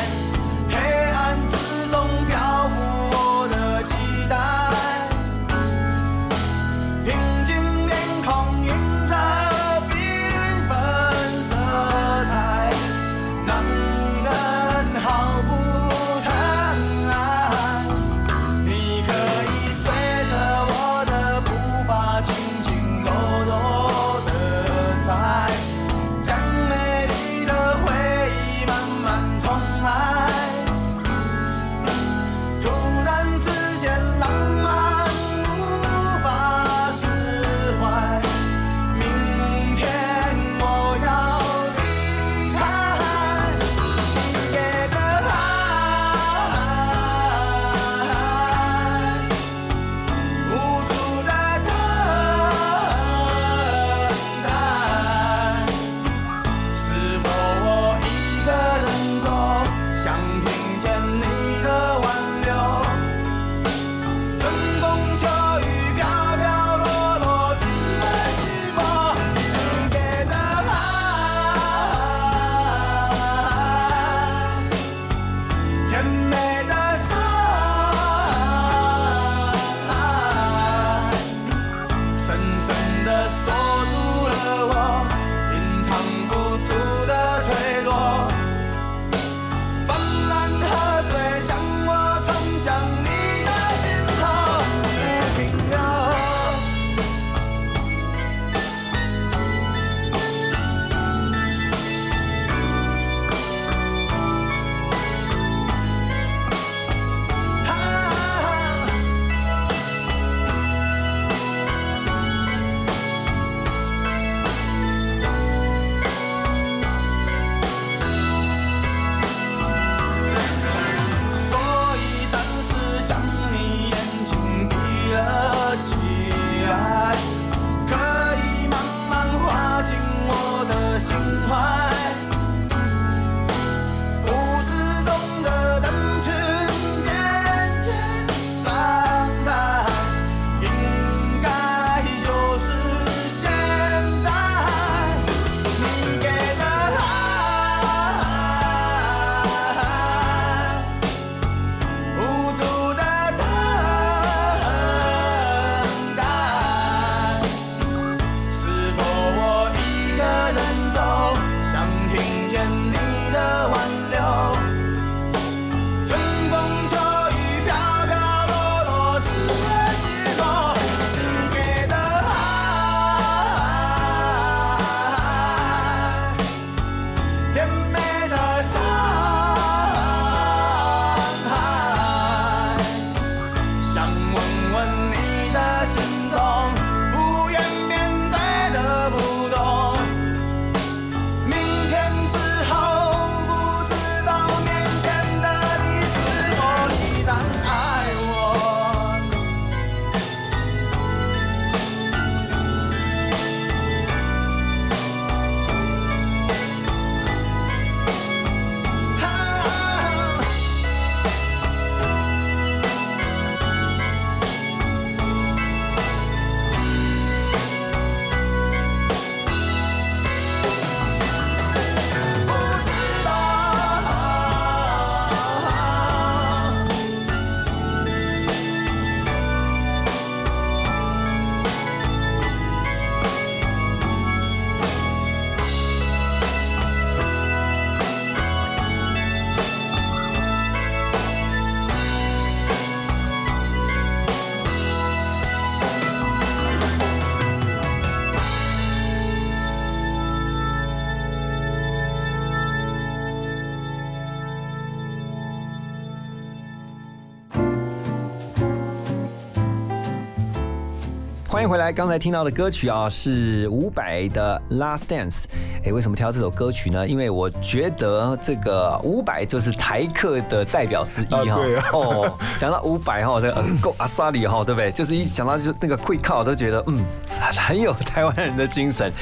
[261.65, 265.45] 迎回来，刚才听到的歌曲啊是伍佰的《Last Dance》。
[265.83, 267.09] 哎，为什么挑这首歌曲呢？
[267.09, 271.59] 因为我觉得这个伍佰就是台客的代表之一哈。
[271.95, 274.93] 哦，讲到伍佰哈，这个嗯够阿萨里哈，对不对？
[274.93, 277.03] 就是一想到就是那个会靠，都觉得嗯
[277.57, 279.13] 很有台湾人的精神。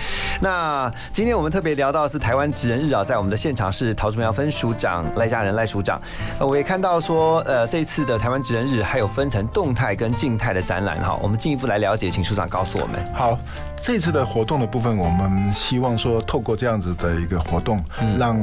[0.41, 6.01] 那今天我们特别聊到的是台湾职人日啊，在我们的现场是桃竹苗分署长赖家人赖署长。
[6.39, 11.19] 呃我也看到说，呃，这一次的台湾职人日还有分成动态跟静态的展览哈。
[11.23, 13.05] 我们进一步来了解，请请处长告诉我们。
[13.13, 13.37] 好，
[13.83, 17.85] 这次的活动的部分，我们希望说透过这样子的一个活动，
[18.17, 18.39] 让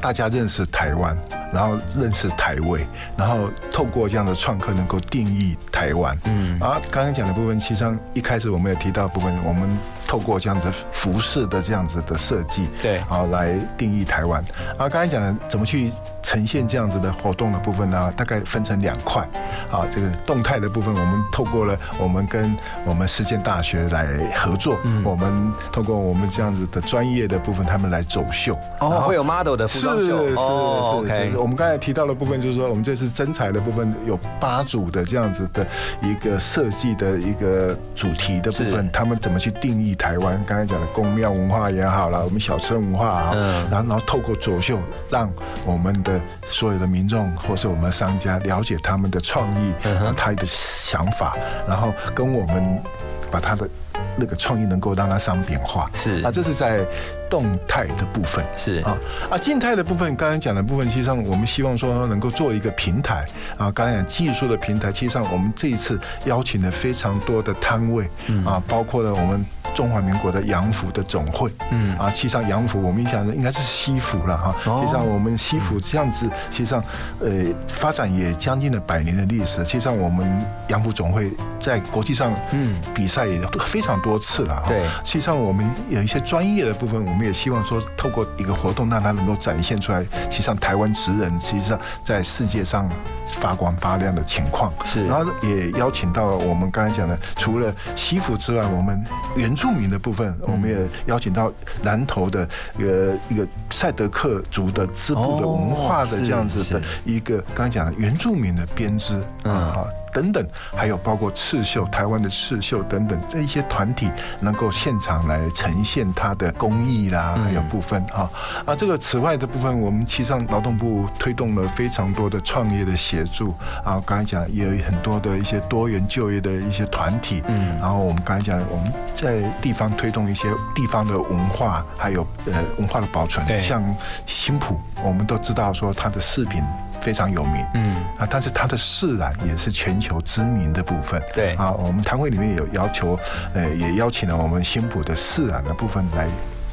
[0.00, 1.16] 大家认识台湾，
[1.52, 2.86] 然后认识台味，
[3.16, 6.16] 然后透过这样的创客能够定义台湾。
[6.24, 9.68] 嗯，啊，刚刚讲的部分，其实上一开始我们也提到部分，我们
[10.10, 14.42] 透过这样子服饰的这样子的设计，对啊，来定义台湾。
[14.76, 18.12] 啊，刚才讲的怎么去呈现这样子的活动的部分呢？
[18.16, 19.22] 大概分成两块。
[19.70, 24.04] 啊，这个动态的部分，我们透过了我们跟我们实践大学来
[24.34, 28.58] 合作，我们透过我们这样子的专业的部分，他们来走秀。
[28.80, 31.38] 哦，会有 model 的服是装秀，是是是。
[31.38, 35.64] 我们刚才提到的部分，就是说我们这次真彩的部分有八组的这样子的
[36.02, 40.42] 一个设计的一个主题的部分，他们怎么去定义台湾？
[40.46, 44.78] 刚才讲的宫庙文化也好了，我们小吃文化啊，嗯然后然后透过走秀，
[45.10, 45.30] 让
[45.66, 51.36] 我们的所有的民众或是我们的商家了解他们的创意，嗯然后他的想法，
[51.68, 52.82] 然后跟我们
[53.30, 53.68] 把他的
[54.16, 55.88] 那个创意能够让它商品化。
[55.92, 56.80] 是啊，这是在
[57.28, 58.44] 动态的部分。
[58.56, 58.96] 是啊
[59.30, 63.24] 啊，静态的部分，刚才讲的部分，其实上我们希望说能够做一个平台
[63.58, 68.08] 啊，刚才讲技术的平台，其实上我们这一次邀请了非常多的摊位
[68.44, 69.44] 啊，包括了我们。
[69.80, 71.96] 中华民国的洋服的总会，嗯。
[71.96, 74.80] 啊，其实上洋服我们印象应该是西服了哈，哦。
[74.82, 76.84] 其实上我们西服这样子，其实上
[77.18, 77.30] 呃
[77.66, 79.64] 发展也将近了百年的历史。
[79.64, 82.78] 其实上我们洋服总会在国际上嗯。
[82.94, 84.64] 比赛也非常多次了哈。
[84.68, 84.80] 对。
[85.02, 92.86] 实际上我们有一些专业的部分，我们也希望说透过一个活动，让它能够展现出来，其实上台湾职人实际上在世界上
[93.26, 94.70] 发光发亮的情况。
[94.84, 95.06] 是。
[95.06, 99.02] 然后也邀请到我们刚才讲的，除了西服之外，我们
[99.36, 101.52] 原住民的部分，我们也邀请到
[101.82, 102.48] 南投的
[102.78, 109.84] 一个一个赛德克族的织布的文化的这样子的哦一个刚才讲的原住民的编织嗯啊。
[110.12, 110.46] 等等，
[110.76, 118.30] 还有包括刺绣，台湾的刺绣等等，这一些团体能够现场来呈现它的工艺啦，还有部分哈
[118.66, 118.74] 啊。
[118.74, 123.54] 这个此外的部分，我们其实上劳动部推动了非常多的创业的协助
[123.84, 124.02] 啊。
[124.04, 133.82] 刚才讲也有很多的一些多元就业的一些团体，嗯，然后我们刚才讲我们在地方推动一些地方的文化，还有呃文化的保存，像
[134.26, 136.62] 新浦，我们都知道说它的饰品。
[137.00, 137.96] 非常有名，嗯。
[138.18, 141.54] 啊，但是它的释然也是全球知名的部分，对。
[141.54, 143.18] 啊，我们摊会里面有要求，
[143.54, 146.28] 呃，也邀请了我们新浦的释然的部分来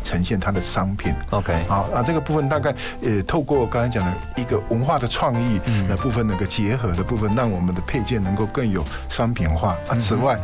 [0.08, 1.14] 呈现它的商品。
[1.32, 9.96] OK 好啊，这个部分大概呃，透过刚才讲的一个文化的创意的部分，那个结合的部分，让我们的配件能够更有商品化啊。
[9.98, 10.40] 此外，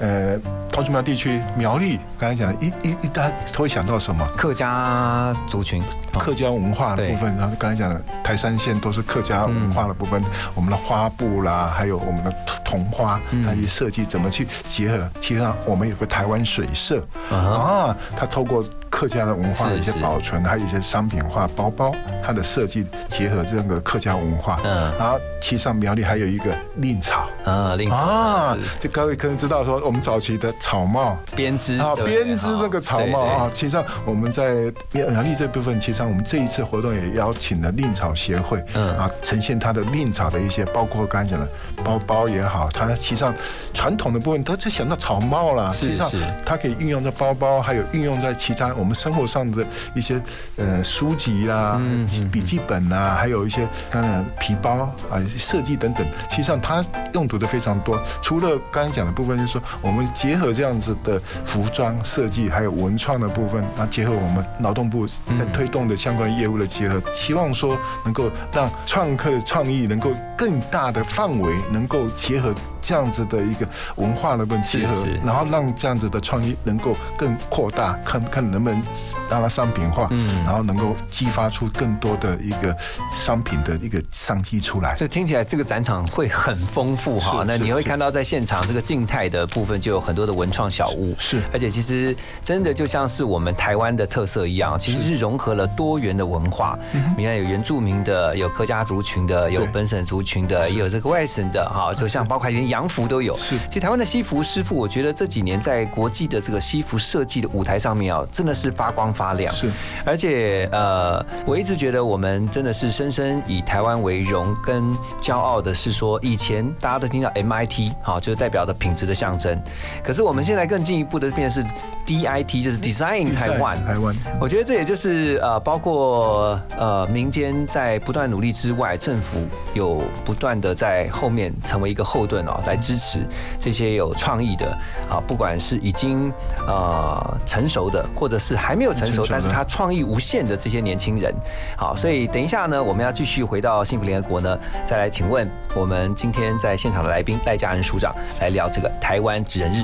[0.00, 0.36] 呃，
[0.70, 4.26] 桃竹苗地区苗栗刚才讲的一一一大家都会想到什么？
[4.36, 10.22] 客家族群，哦客家文化的部分，然后刚才讲的台山县都是客家文化的部分，
[10.54, 15.08] 我们的花布啦，还有我们的桐花，它一些设计怎么去结合？
[15.20, 18.64] 其实上我们有个台湾水社啊，它透过
[18.96, 21.92] 客家的文化的一些保存，还有一些商品化包包，
[22.24, 24.90] 它的设计结合这个客家文化，嗯。
[24.98, 27.28] 然后其实上苗栗还有一个令草。
[27.44, 27.96] 啊，令草。
[27.96, 38.96] 啊，这各位可能知道说，我们早期的草帽，编织啊，编织那个草帽啊，其实上我们在苗栗这部分，其实上我们这一次活动也邀请了令草协会，嗯。
[38.96, 41.46] 啊，呈现它的令草的一些，包括刚才讲的
[41.84, 43.34] 包包也好，它其实上
[43.74, 46.10] 传统的部分，它就想到草帽了，实际上
[46.46, 50.20] 它可以运用在包包，还有运用在其他我们生活上的一些
[50.56, 56.84] 呃书籍啦、嗯笔记本啊，还有一些当然皮包啊设计等等，实际上它
[57.14, 57.98] 用途的非常多。
[58.22, 72.54] 除了刚才讲的部分，就是说我们结合这样子的服装设计，还有文创的部分，那结合我们劳动部在推动的相关业务的结合，期望说能够让创客的创意能够更大的范围能够结合
[72.86, 73.66] 这样子的一个
[73.96, 78.80] 文化的部分结合是是，然后让这样子的创意能够更扩大，看看能不能
[79.28, 82.76] 让它商品化，嗯然后能够激发出更多的一个
[83.10, 84.94] 商品的一个商机出来。
[84.96, 87.42] 这听起来这个展场会很丰富哈。
[87.44, 96.78] 那你会看到在现场这个静态的部分就有很多的文创小物，是而且其实真的就像是我们台湾的特色一样，其实是融合了多元的文化。
[97.18, 103.34] 你看有原住民的，有客家族群的，有本省族群的，也有这个外省的哈，就像包括连洋服都有。
[103.36, 109.52] 是其实台湾的西服师傅，我觉得这几年在国际的这个西服设计的舞台上面啊，真的是发光发亮。
[109.54, 109.70] 是，
[110.04, 119.58] 而且呃，我一直觉得我们真的是深深以台湾为荣跟骄傲的是说，以前大家都听到 MIT 好，就是代表的品质的象征。
[120.04, 121.68] 可是我们现在更进一步的变成是
[122.06, 123.76] DIT，就是 Design 台湾。
[123.84, 129.38] 台湾，我觉得这也就是呃，包括呃民间在不断努力之外，政府
[129.74, 133.18] 有不断的在后面成为一个后盾哦，来支持
[133.60, 134.66] 这些有创意的
[135.10, 136.32] 啊，不管是已经
[136.66, 141.34] 呃成熟的，或者是还没有成熟，但是他创意无限的这些年轻人。
[141.76, 149.82] 好，所以等一下呢，我们要继续回到幸福联合国呢，再来请问我们今天在现场的来宾赖家人署长来聊这个台湾职人日。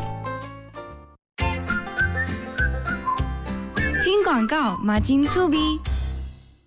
[4.33, 5.79] 广告，马金粗逼。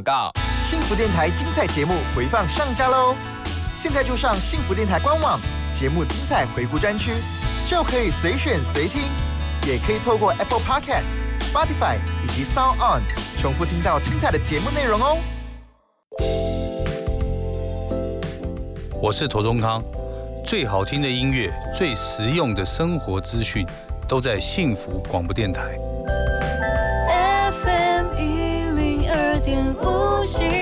[0.00, 0.30] 广告。
[0.68, 3.14] 幸福电台精彩节目回放上架喽！
[3.76, 5.38] 现在就上幸福电台官网，
[5.74, 7.12] 节目精彩回顾专区，
[7.68, 9.02] 就可以随选随听，
[9.66, 11.04] 也可以透过 Apple Podcast、
[11.38, 13.02] Spotify 以及 Sound On
[13.40, 15.18] 重复听到精彩的节目内容哦。
[19.02, 19.82] 我是陀中康，
[20.44, 23.66] 最好听的音乐、最实用的生活资讯，
[24.06, 25.76] 都在幸福广播电台。
[29.50, 30.59] 零二点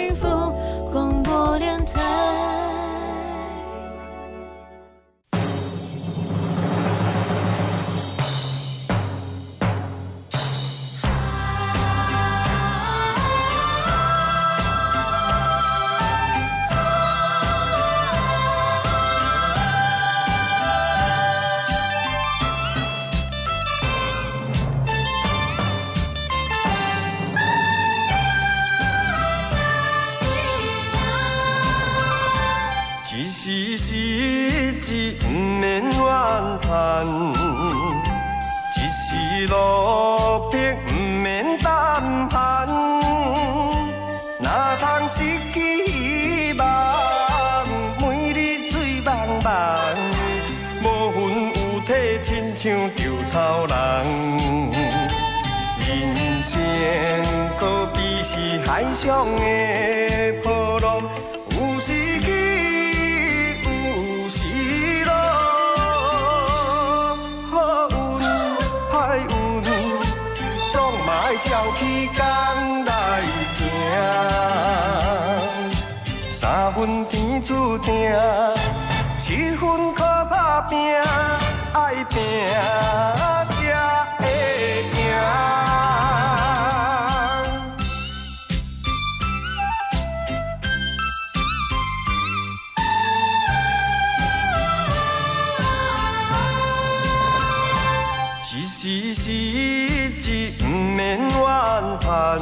[102.08, 102.40] 叹；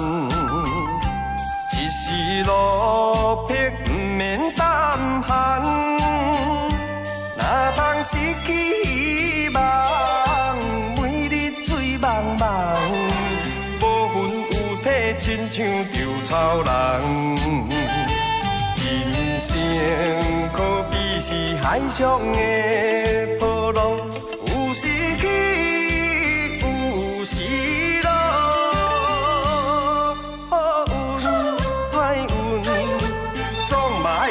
[1.72, 4.62] 一时落魄，不免胆
[5.24, 5.60] 寒。
[7.36, 8.48] 哪通失去
[8.84, 9.58] 希望，
[10.94, 12.06] 每日醉茫
[12.38, 12.46] 茫，
[13.80, 14.14] 无魂
[14.52, 14.54] 有
[14.84, 14.86] 体，
[15.18, 16.70] 亲像稻草人。
[18.76, 19.48] 人生
[20.52, 20.62] 可
[20.92, 23.98] 比是海上的波浪，
[24.46, 24.86] 有时
[25.20, 25.26] 起，
[26.60, 27.34] 有时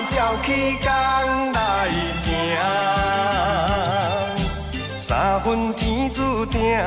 [0.08, 1.89] 照起工来
[2.24, 2.30] 行。
[4.97, 6.80] 三分天注定，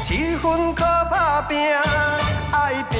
[0.00, 1.58] 七分靠打拼，
[2.52, 2.98] 爱拼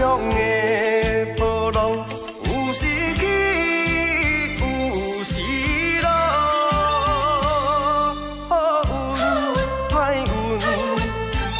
[0.00, 1.92] 上的波浪，
[2.44, 2.86] 有时
[3.16, 3.22] 起，
[4.58, 5.42] 有时
[6.00, 6.08] 落。
[8.48, 8.50] 好
[8.88, 8.88] 运
[9.90, 9.92] 歹
[10.24, 10.24] 运，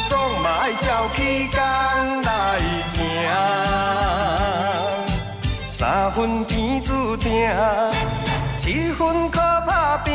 [0.07, 0.83] 总嘛爱照
[1.15, 1.19] 起
[1.51, 1.59] 工
[2.23, 2.27] 来
[2.95, 2.97] 行。
[5.69, 7.47] 三分天注定，
[8.57, 10.11] 七分靠打拼，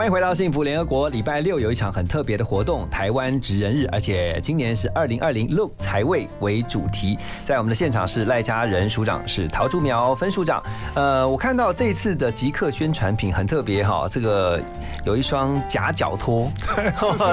[0.00, 1.10] 欢迎回到幸福联合国。
[1.10, 7.18] 礼拜六有一场很特别的活动——台湾职人日，而且今年是二零二零 Look 财位为主题。
[7.44, 10.62] 在我们的现场是赖家人署长，是陶竹苗分署长。
[10.94, 14.58] 呃，我看到这一次的极客宣传品很特别哈，这个
[15.04, 16.50] 有一双夹脚拖，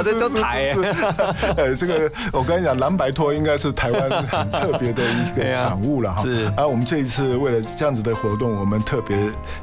[0.04, 0.76] 这叫台。
[1.56, 6.22] 呃，这个我跟你讲，蓝白拖应该是台湾很特别的一个产物了哈。
[6.22, 6.52] 是。
[6.58, 9.16] 而我们这一次为了这样子的活动，我们特别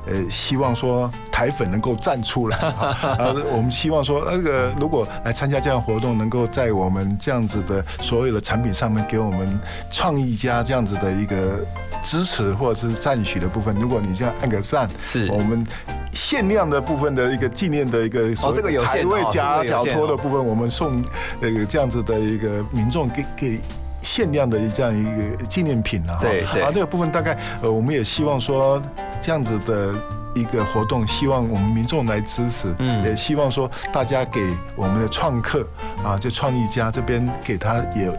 [0.06, 2.56] 呃希望说台粉能够站出来。
[2.62, 9.58] 啊，我们希望说，那个如果来参加这样活动，能够在我们这样子的所有的产品上面，给我们
[9.90, 11.58] 创意家这样子的一个
[12.04, 13.74] 支持或者是赞许的部分。
[13.74, 15.66] 如果你这样按个赞，是我们
[16.12, 21.04] 限量的部分的一个纪念的一个哦，这个有台位夹脚托的部分，我们送
[21.40, 23.60] 那个这样子的一个民众给给
[24.00, 26.16] 限量的这样一个纪念品啊。
[26.20, 26.62] 对对。
[26.62, 28.80] 啊，这个部分大概呃，我们也希望说
[29.20, 29.92] 这样子的。
[30.34, 34.40] 一个活动，希望我们民众来支持，嗯，也希望说大家给
[34.76, 35.66] 我们的创客
[36.02, 38.10] 啊，就创意家这边给他也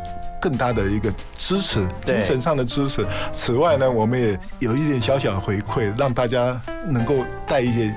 [0.42, 3.06] 更大的一个支持，精神上的支持。
[3.32, 7.16] 此外呢，我们也有一点小小的回馈，让大家能够
[7.48, 7.94] 带一些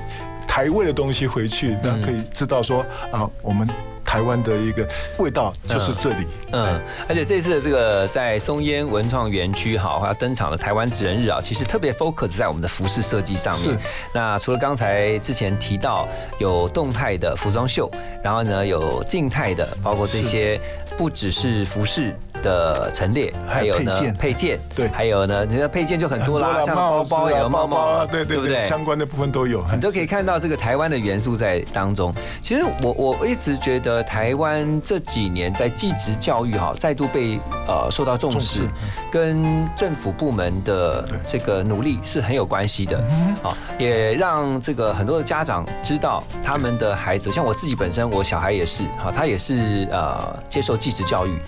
[0.46, 3.68] 台味的东西回去，那可以知道说啊，我们。
[4.08, 4.88] 台湾的一个
[5.18, 13.76] 味道就是这里，嗯，而且这次的这个在松烟文创园区哈要登场的台湾职人日啊，其实特别 focus 在我们的服饰设计上面。
[14.14, 17.90] 那除了刚才之前提到有动态的服装秀，
[18.24, 20.58] 然后呢有静态的，包括这些
[20.96, 22.16] 不只是服饰。
[22.42, 28.68] 的陈列，还有呢配件，对，还有呢，你的配件就很多啦，像包包也有帽帽，对对不对？
[28.68, 32.12] 相关的部分都有，你都可以看到这个台湾的元素在当中。
[32.42, 38.62] 其实我我一直觉得台湾这几年在技职教育哈再度被呃受到重视，
[39.10, 43.02] 跟政府部门的这个努力是很有关系的。
[43.42, 51.38] 好，也让这个很多的家长知道他们的孩子，像我自己本身，我小孩也是，哈，他也是呃接受技职教育。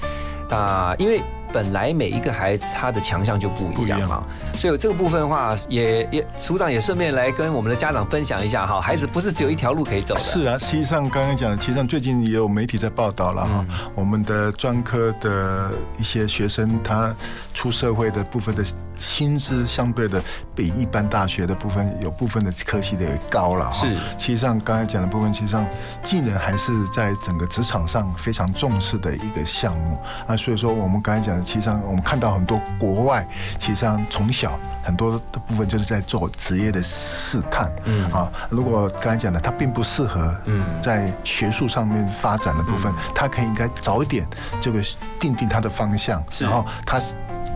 [0.50, 1.22] 啊，因为
[1.52, 4.24] 本来每一个孩子他的强项就不一样嘛，
[4.54, 10.20] 所以这个部分的话，也也署长也顺便来跟我们的家长分享一下哈，孩子不是只有一条路可以走的。
[10.20, 17.14] 是啊，实际上刚刚讲，实际上最近也有媒体在报道了哈，我们的专科的一些学生他
[17.54, 18.64] 出社会的部分的。
[19.00, 20.22] 薪资相对的
[20.54, 23.86] 比一般大学的部分有部分的科系的也高了哈。
[23.86, 25.66] 是，其实上刚才讲的部分，其实上
[26.02, 30.36] 技能还是在整个职场上非常重视的一个项目啊。
[30.36, 33.26] 所以说我们刚才讲的，其实上我们看到很多国外，
[33.58, 37.72] 其实上从小很多的部分就是在做职业的试探。
[37.84, 44.26] 嗯啊，如果刚才讲的他并不适合嗯在学术上面发展的部分，他可以应该早一点
[44.60, 44.82] 这个
[45.18, 47.00] 定定他的方向，然后他。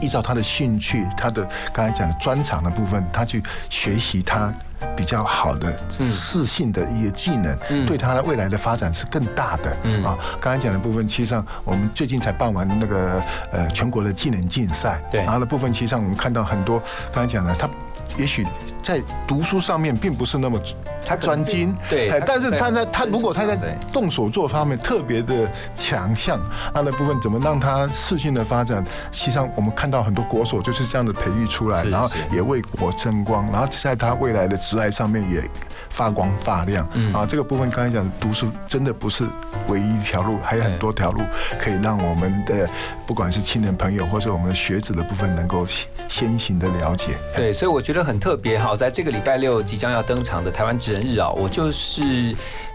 [0.01, 4.53] 依照他的兴趣，他的刚才讲的专长的部分，他去学习他
[4.97, 9.71] 比较好的适性的一些技能，对他的未来的发展是更大的。
[10.07, 13.23] 啊，刚才讲的部分，其实上我们最近才办完那个
[13.53, 16.83] 呃全国的技能竞赛，对，然后的部分，其实上我们看到很多
[17.13, 17.69] 刚才讲的，他
[18.17, 18.47] 也许
[18.83, 20.61] 在读书上面并不是那么。
[21.05, 23.57] 他专精，对，但是他在他如果他在
[23.93, 26.41] 动手做方面特别的强项，
[26.73, 28.85] 他的部分怎么让他适性的发展？
[29.13, 35.43] 实际上我们看到很多国手就是这样的培育出来，然后也为国争光，然后在他未来的职爱上面也
[35.95, 36.85] 发光发亮。
[37.13, 39.25] 啊，这个部分刚才讲读书真的不是
[39.69, 41.21] 唯一一条路，还有很多条路
[41.59, 42.69] 可以让我们的
[43.07, 45.67] 不管是亲人朋友或者我们的学子的部分能够
[46.09, 47.09] 先行的了解。
[47.37, 50.95] 对，所以我觉得很特别哈，在这个礼拜六即将要登场的台湾职。
[50.95, 52.03] 人日啊，我就是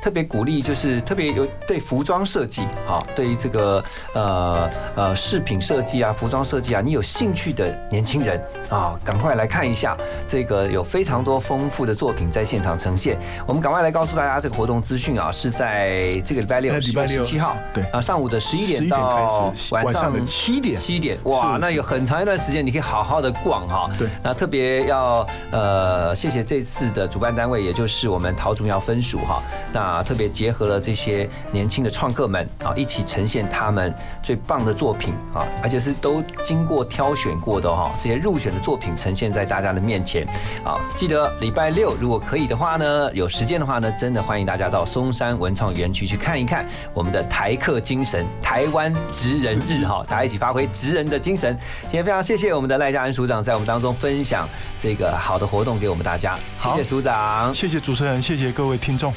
[0.01, 3.81] 特别鼓励，就是特别有对服装设计啊，对于这个
[4.13, 9.95] 呃呃饰品设计啊、服装设计啊，你有兴趣的年轻人啊，赶快来看一下
[10.27, 13.08] 这个有非常多丰富的作品在现场呈现。
[13.47, 17.23] 我们赶快来告诉大家这个活动资讯啊，是在这个礼拜六，礼拜六。
[17.23, 17.83] 十七号，对。
[17.85, 21.17] 啊，上午的十一点到晚上的七点，七点。
[21.23, 23.89] 哇，那有很长一段时间你可以好好的逛哈。
[23.97, 28.09] 对，那特别要呃谢谢这次的主办单位，也就是。
[28.09, 33.93] 我们陶竹苗分署哈，那特别结合了这些年轻的创客们啊，一起呈现他们
[34.23, 40.25] 最棒的作品啊，而且是都经过挑选过的哈，这些入选的作品呈现在大家的面前。
[40.63, 40.79] 啊。
[40.95, 51.55] 记得礼拜六如果可以的话呢，有时间的话呢，真的欢迎大家到松山文创园区去看一看我们的台客精神，台湾职人日哈，大家一起发挥职人的精神。
[51.83, 57.93] 今天非常谢谢我们的赖家恩署长在我们当中分享这个好的活动给我们大家，谢谢署长，谢谢主。
[57.93, 59.13] 持人，谢谢各位听众。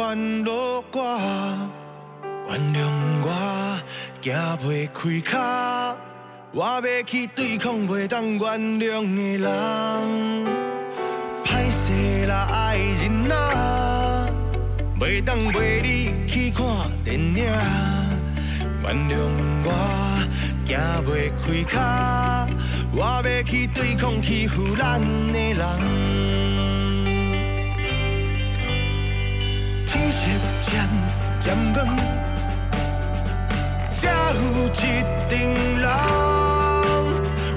[0.00, 0.50] 烦恼
[0.92, 0.98] 我，
[2.48, 2.88] 原谅
[3.22, 3.28] 我
[4.22, 5.36] 行袂开脚，
[6.52, 8.40] 我要去对抗袂当原
[8.80, 9.46] 谅的人。
[11.44, 14.26] 歹势啦，爱人啊，
[14.98, 16.64] 袂当陪你去看
[17.04, 17.44] 电影，
[18.82, 19.28] 原谅
[19.62, 19.68] 我
[20.64, 21.78] 行袂开脚，
[22.96, 24.98] 我要去对抗欺负咱
[25.30, 26.89] 的人。
[29.92, 30.28] 天色
[30.60, 30.70] 渐
[31.40, 31.78] 渐暗，
[33.96, 34.86] 才有一群
[35.80, 35.84] 人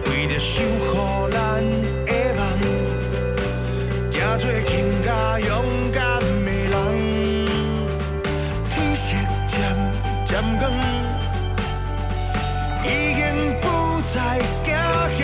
[0.07, 1.37] 为着守护咱
[2.07, 2.41] 的梦，
[4.09, 4.73] 才做更
[5.05, 5.51] 加勇
[5.93, 6.01] 敢
[6.43, 6.73] 的人。
[8.67, 9.05] 天色
[9.47, 9.53] 渐
[10.25, 10.63] 渐暗，
[12.83, 13.21] 已经
[13.61, 13.63] 不
[14.07, 14.17] 再
[14.63, 14.73] 惊
[15.19, 15.21] 吓，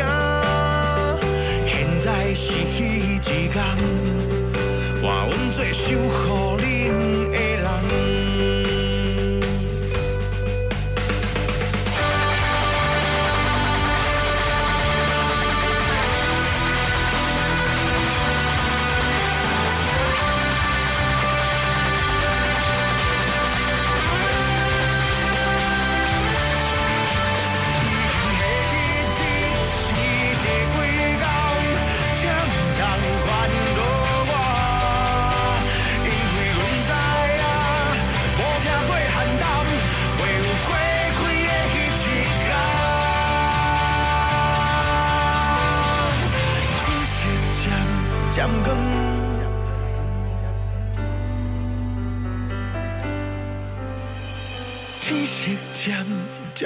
[1.66, 2.06] 现在
[2.36, 3.50] 是彼一天。
[5.02, 6.29] 换阮做守护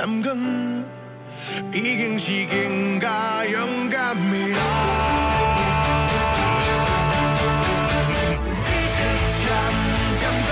[0.03, 0.83] 深更，
[1.71, 4.59] 已经是更加勇敢的人。
[8.65, 8.97] 天色
[9.31, 9.41] 渐
[10.17, 10.51] 渐光，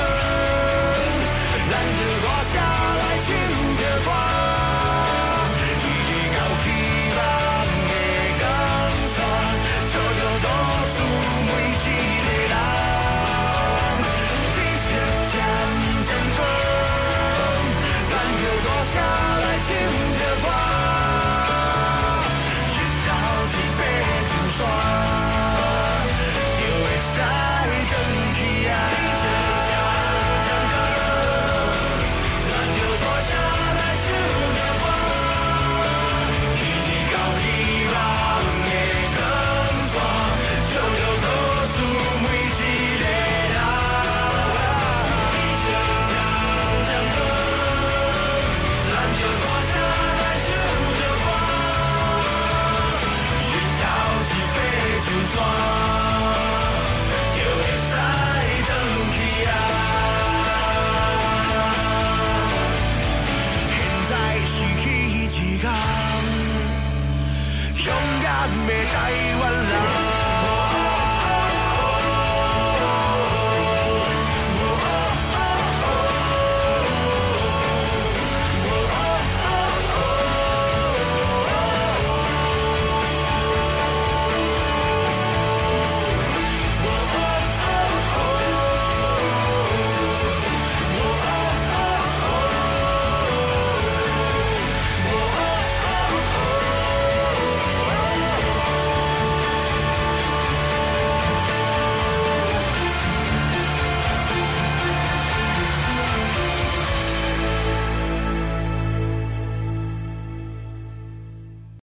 [1.70, 2.52] 咱着大声